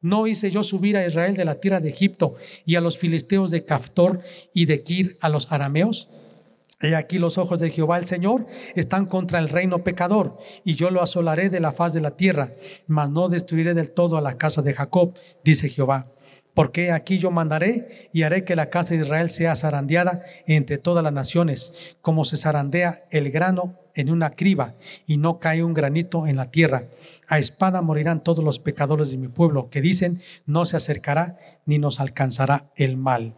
[0.02, 2.34] ¿No hice yo subir a Israel de la tierra de Egipto
[2.66, 4.22] y a los filisteos de Caftor
[4.56, 6.10] y de Kir a los arameos?
[6.80, 10.92] He aquí los ojos de Jehová el Señor están contra el reino pecador, y yo
[10.92, 12.54] lo asolaré de la faz de la tierra,
[12.86, 16.12] mas no destruiré del todo a la casa de Jacob, dice Jehová.
[16.54, 21.04] Porque aquí yo mandaré y haré que la casa de Israel sea zarandeada entre todas
[21.04, 24.76] las naciones, como se zarandea el grano en una criba
[25.06, 26.88] y no cae un granito en la tierra.
[27.28, 31.78] A espada morirán todos los pecadores de mi pueblo, que dicen, no se acercará ni
[31.78, 33.36] nos alcanzará el mal.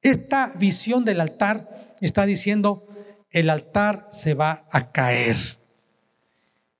[0.00, 2.86] Esta visión del altar está diciendo,
[3.30, 5.36] el altar se va a caer.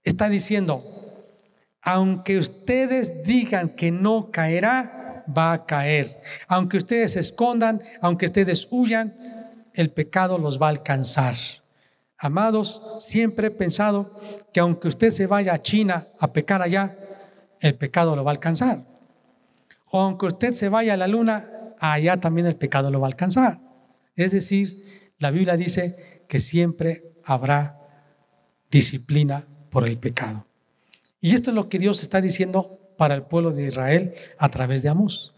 [0.04, 0.84] Está diciendo,
[1.80, 6.20] aunque ustedes digan que no caerá, va a caer.
[6.48, 9.14] Aunque ustedes se escondan, aunque ustedes huyan,
[9.74, 11.34] el pecado los va a alcanzar.
[12.18, 14.20] Amados, siempre he pensado
[14.52, 16.96] que aunque usted se vaya a China a pecar allá,
[17.60, 18.84] el pecado lo va a alcanzar.
[19.90, 21.50] O aunque usted se vaya a la luna,
[21.80, 23.58] allá también el pecado lo va a alcanzar.
[24.14, 27.78] Es decir, La Biblia dice que siempre habrá
[28.72, 30.48] disciplina por el pecado.
[31.20, 34.82] Y esto es lo que Dios está diciendo para el pueblo de Israel a través
[34.82, 35.32] de Amós.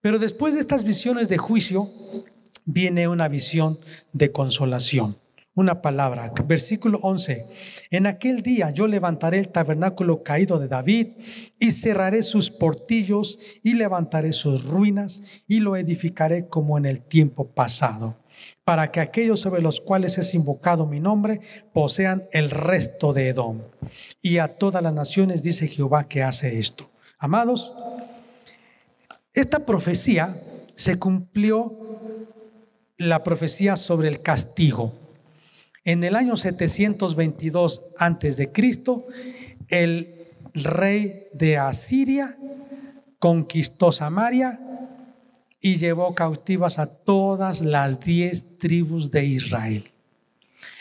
[0.00, 1.88] Pero después de estas visiones de juicio,
[2.64, 3.78] viene una visión
[4.12, 5.16] de consolación.
[5.54, 7.46] Una palabra, versículo 11.
[7.90, 11.14] En aquel día yo levantaré el tabernáculo caído de David
[11.60, 17.46] y cerraré sus portillos y levantaré sus ruinas y lo edificaré como en el tiempo
[17.46, 18.16] pasado,
[18.64, 21.40] para que aquellos sobre los cuales es invocado mi nombre
[21.72, 23.62] posean el resto de Edom.
[24.20, 26.90] Y a todas las naciones dice Jehová que hace esto.
[27.18, 27.72] Amados,
[29.34, 30.36] esta profecía
[30.74, 31.76] se cumplió
[32.98, 34.92] la profecía sobre el castigo.
[35.84, 39.06] En el año 722 antes de Cristo,
[39.68, 42.36] el rey de Asiria
[43.18, 44.60] conquistó Samaria
[45.60, 49.90] y llevó cautivas a todas las diez tribus de Israel.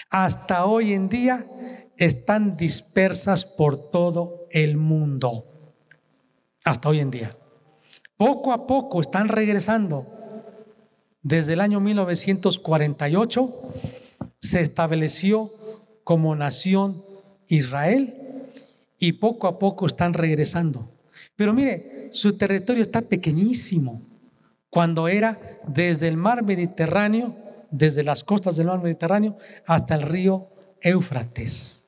[0.09, 1.45] Hasta hoy en día
[1.97, 5.45] están dispersas por todo el mundo.
[6.63, 7.35] Hasta hoy en día.
[8.17, 10.17] Poco a poco están regresando
[11.27, 13.53] desde el año 1948
[14.39, 15.51] se estableció
[16.05, 17.03] como nación
[17.49, 18.15] Israel
[18.97, 20.89] y poco a poco están regresando.
[21.35, 24.06] Pero mire, su territorio está pequeñísimo.
[24.69, 27.35] Cuando era desde el mar Mediterráneo,
[27.71, 30.49] desde las costas del mar Mediterráneo hasta el río
[30.81, 31.87] Éufrates.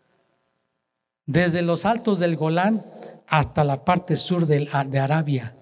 [1.25, 2.85] Desde los altos del Golán
[3.27, 4.67] hasta la parte sur de
[4.99, 5.55] Arabia.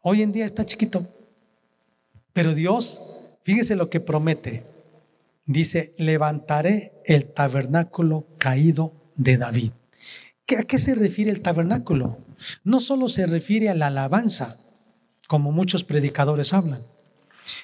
[0.00, 1.06] Hoy en día está chiquito.
[2.32, 3.02] Pero Dios,
[3.42, 4.64] fíjese lo que promete.
[5.46, 9.72] Dice, levantaré el tabernáculo caído de David.
[10.58, 12.18] ¿A qué se refiere el tabernáculo?
[12.64, 14.58] No solo se refiere a la alabanza,
[15.34, 16.86] como muchos predicadores hablan.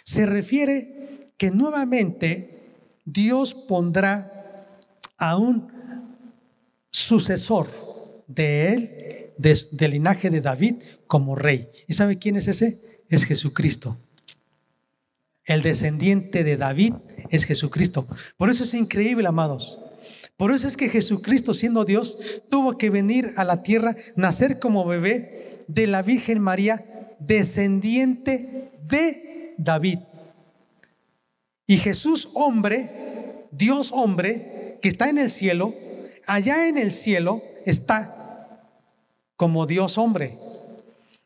[0.03, 2.65] Se refiere que nuevamente
[3.05, 4.67] Dios pondrá
[5.17, 5.69] a un
[6.91, 7.69] sucesor
[8.27, 9.35] de él,
[9.71, 11.69] del linaje de David, como rey.
[11.87, 12.81] ¿Y sabe quién es ese?
[13.09, 13.97] Es Jesucristo.
[15.45, 16.95] El descendiente de David
[17.29, 18.09] es Jesucristo.
[18.37, 19.79] Por eso es increíble, amados.
[20.37, 24.85] Por eso es que Jesucristo, siendo Dios, tuvo que venir a la tierra, nacer como
[24.85, 30.01] bebé de la Virgen María, descendiente de David.
[31.67, 35.73] Y Jesús hombre, Dios hombre, que está en el cielo,
[36.27, 38.65] allá en el cielo está
[39.37, 40.39] como Dios hombre.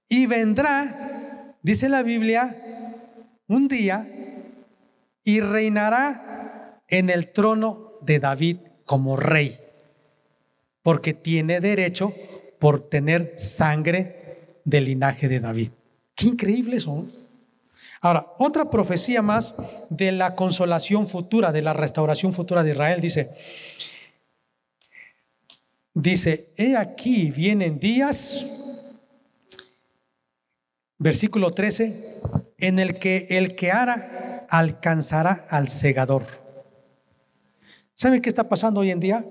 [0.08, 2.56] Y vendrá, dice la Biblia,
[3.46, 4.06] un día
[5.24, 9.58] y reinará en el trono de David como rey,
[10.82, 12.12] porque tiene derecho
[12.58, 15.70] por tener sangre del linaje de David.
[16.14, 17.10] Qué increíble son.
[18.00, 19.54] Ahora, otra profecía más
[19.88, 23.34] de la consolación futura, de la restauración futura de Israel, dice,
[25.94, 28.44] dice, he aquí vienen días,
[30.98, 32.20] versículo 13,
[32.58, 36.26] en el que el que hará alcanzará al segador.
[37.94, 39.24] ¿Saben qué está pasando hoy en día?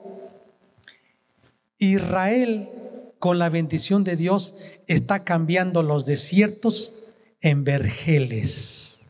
[1.78, 2.70] Israel,
[3.24, 4.54] con la bendición de Dios,
[4.86, 6.94] está cambiando los desiertos
[7.40, 9.08] en vergeles,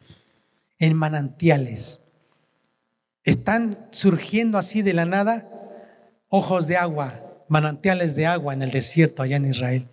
[0.78, 2.00] en manantiales.
[3.24, 5.50] Están surgiendo así de la nada
[6.30, 9.88] ojos de agua, manantiales de agua en el desierto allá en Israel.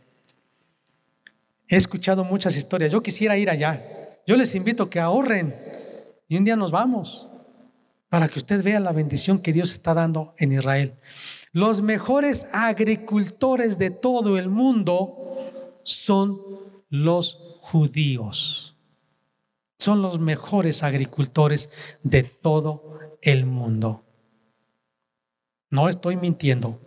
[1.66, 2.92] He escuchado muchas historias.
[2.92, 3.82] Yo quisiera ir allá.
[4.26, 5.56] Yo les invito a que ahorren
[6.28, 7.26] y un día nos vamos
[8.10, 10.92] para que usted vea la bendición que Dios está dando en Israel.
[11.52, 15.16] Los mejores agricultores de todo el mundo
[15.82, 16.40] son
[16.88, 18.76] los judíos.
[19.78, 21.70] Son los mejores agricultores
[22.02, 24.04] de todo el mundo.
[25.70, 26.78] No estoy mintiendo.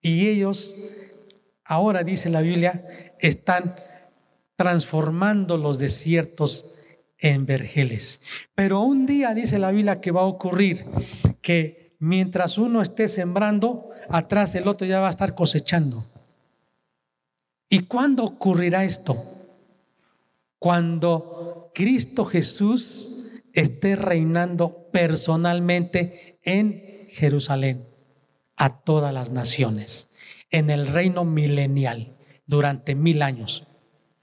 [0.00, 0.74] Y ellos,
[1.64, 3.76] ahora dice la Biblia, están
[4.56, 6.76] transformando los desiertos
[7.18, 8.20] en vergeles.
[8.54, 10.86] Pero un día dice la Biblia que va a ocurrir
[11.42, 16.06] que mientras uno esté sembrando, atrás el otro ya va a estar cosechando.
[17.68, 19.16] ¿Y cuándo ocurrirá esto?
[20.58, 27.88] Cuando Cristo Jesús esté reinando personalmente en Jerusalén
[28.56, 30.10] a todas las naciones,
[30.50, 32.16] en el reino milenial,
[32.46, 33.66] durante mil años.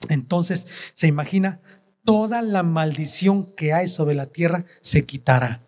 [0.10, 1.60] Entonces, ¿se imagina
[2.04, 5.62] toda la maldición que hay sobre la tierra se quitará.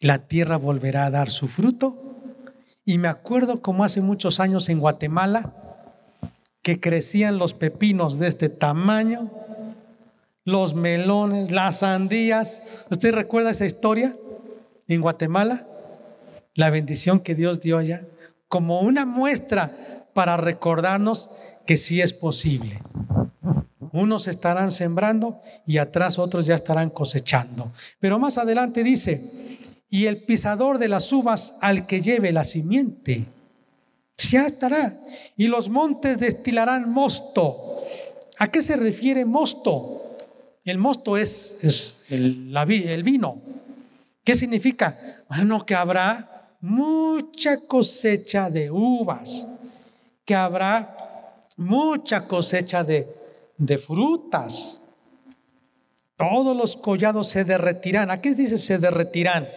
[0.00, 1.96] La tierra volverá a dar su fruto.
[2.84, 5.52] Y me acuerdo como hace muchos años en Guatemala,
[6.62, 9.30] que crecían los pepinos de este tamaño,
[10.44, 12.62] los melones, las sandías.
[12.90, 14.16] ¿Usted recuerda esa historia
[14.86, 15.66] en Guatemala?
[16.54, 18.06] La bendición que Dios dio allá,
[18.48, 21.30] como una muestra para recordarnos
[21.66, 22.82] que sí es posible.
[23.92, 27.72] Unos estarán sembrando y atrás otros ya estarán cosechando.
[28.00, 29.20] Pero más adelante dice,
[29.90, 33.26] y el pisador de las uvas al que lleve la simiente,
[34.30, 35.00] ya estará.
[35.36, 37.84] Y los montes destilarán mosto.
[38.38, 40.16] ¿A qué se refiere mosto?
[40.64, 43.40] El mosto es, el vino.
[44.24, 45.24] ¿Qué significa?
[45.28, 49.48] Bueno, que habrá mucha cosecha de uvas,
[50.24, 53.08] que habrá mucha cosecha de,
[53.56, 54.82] de frutas.
[56.16, 58.10] Todos los collados se derretirán.
[58.10, 59.48] ¿A qué dice se derretirán?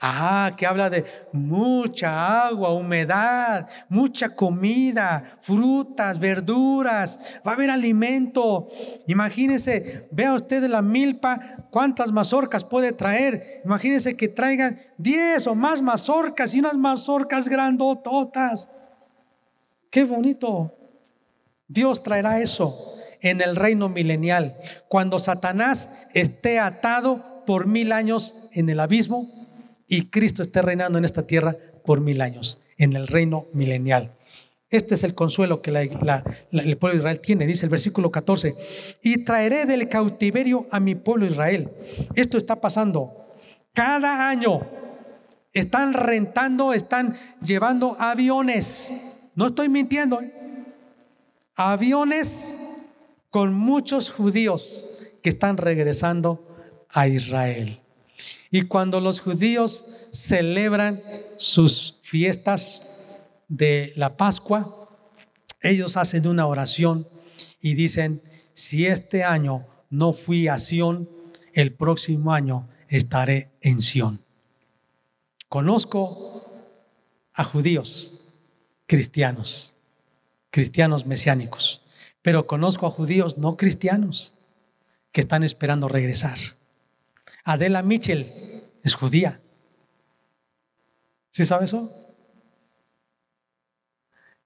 [0.00, 8.68] Ah, que habla de mucha agua, humedad, mucha comida, frutas, verduras, va a haber alimento.
[9.06, 13.62] Imagínese, vea usted la milpa, cuántas mazorcas puede traer.
[13.64, 18.70] Imagínese que traigan 10 o más mazorcas y unas mazorcas grandototas.
[19.90, 20.74] Qué bonito.
[21.68, 24.56] Dios traerá eso en el reino milenial,
[24.88, 29.41] cuando Satanás esté atado por mil años en el abismo
[29.92, 31.54] y Cristo esté reinando en esta tierra
[31.84, 34.16] por mil años, en el reino milenial.
[34.70, 38.56] Este es el consuelo que el pueblo de Israel tiene, dice el versículo 14.
[39.02, 41.70] Y traeré del cautiverio a mi pueblo Israel.
[42.14, 43.34] Esto está pasando.
[43.74, 44.62] Cada año
[45.52, 48.90] están rentando, están llevando aviones.
[49.34, 50.22] No estoy mintiendo.
[50.22, 50.32] ¿eh?
[51.54, 52.58] Aviones
[53.28, 54.86] con muchos judíos
[55.22, 56.48] que están regresando
[56.88, 57.81] a Israel.
[58.50, 61.02] Y cuando los judíos celebran
[61.36, 62.82] sus fiestas
[63.48, 64.88] de la Pascua,
[65.60, 67.08] ellos hacen una oración
[67.60, 68.22] y dicen,
[68.54, 71.08] si este año no fui a Sión,
[71.52, 74.22] el próximo año estaré en Sión.
[75.48, 76.50] Conozco
[77.34, 78.20] a judíos
[78.86, 79.74] cristianos,
[80.50, 81.82] cristianos mesiánicos,
[82.22, 84.34] pero conozco a judíos no cristianos
[85.12, 86.38] que están esperando regresar.
[87.44, 89.40] Adela Mitchell es judía.
[91.30, 91.90] ¿Sí sabe eso?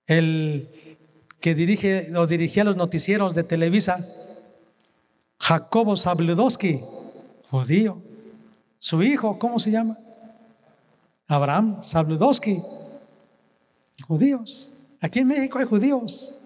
[0.06, 0.97] El
[1.40, 4.06] que dirige o dirigía los noticieros de Televisa,
[5.39, 6.81] Jacobo Zabludowski,
[7.51, 8.02] judío.
[8.78, 9.98] Su hijo, ¿cómo se llama?
[11.27, 12.62] Abraham Zabludowski,
[14.06, 14.73] judíos.
[15.01, 16.39] Aquí en México hay judíos.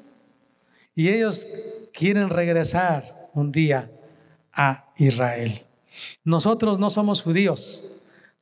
[0.95, 1.47] Y ellos
[1.93, 3.91] quieren regresar un día
[4.53, 5.65] a Israel.
[6.25, 7.85] Nosotros no somos judíos,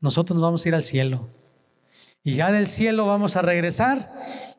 [0.01, 1.29] nosotros nos vamos a ir al cielo.
[2.23, 4.13] Y ya del cielo vamos a regresar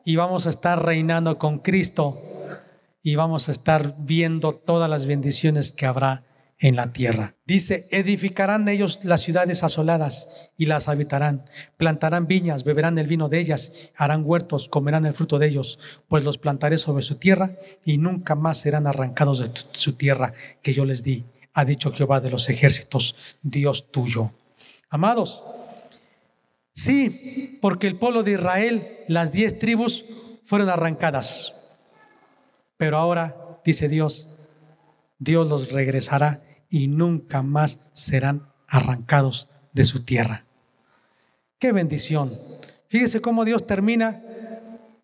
[0.04, 2.20] y vamos a estar reinando con Cristo
[3.02, 6.24] y vamos a estar viendo todas las bendiciones que habrá
[6.58, 7.36] en la tierra.
[7.46, 11.44] Dice, edificarán ellos las ciudades asoladas y las habitarán,
[11.78, 16.22] plantarán viñas, beberán el vino de ellas, harán huertos, comerán el fruto de ellos, pues
[16.22, 20.84] los plantaré sobre su tierra y nunca más serán arrancados de su tierra que yo
[20.84, 24.32] les di ha dicho Jehová de los ejércitos, Dios tuyo.
[24.88, 25.42] Amados,
[26.72, 30.04] sí, porque el pueblo de Israel, las diez tribus,
[30.44, 31.54] fueron arrancadas.
[32.76, 34.28] Pero ahora, dice Dios,
[35.18, 40.44] Dios los regresará y nunca más serán arrancados de su tierra.
[41.58, 42.32] Qué bendición.
[42.88, 44.22] Fíjese cómo Dios termina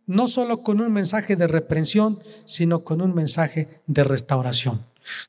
[0.06, 4.81] no solo con un mensaje de reprensión, sino con un mensaje de restauración.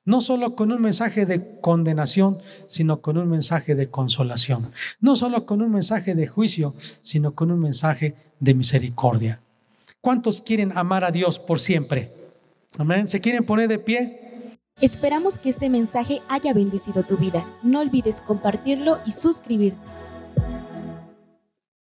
[0.05, 4.71] No solo con un mensaje de condenación, sino con un mensaje de consolación.
[4.99, 9.41] No solo con un mensaje de juicio, sino con un mensaje de misericordia.
[10.01, 12.11] ¿Cuántos quieren amar a Dios por siempre?
[12.77, 13.07] Amén.
[13.07, 14.57] ¿Se quieren poner de pie?
[14.79, 17.45] Esperamos que este mensaje haya bendecido tu vida.
[17.63, 19.96] No olvides compartirlo y suscribirte.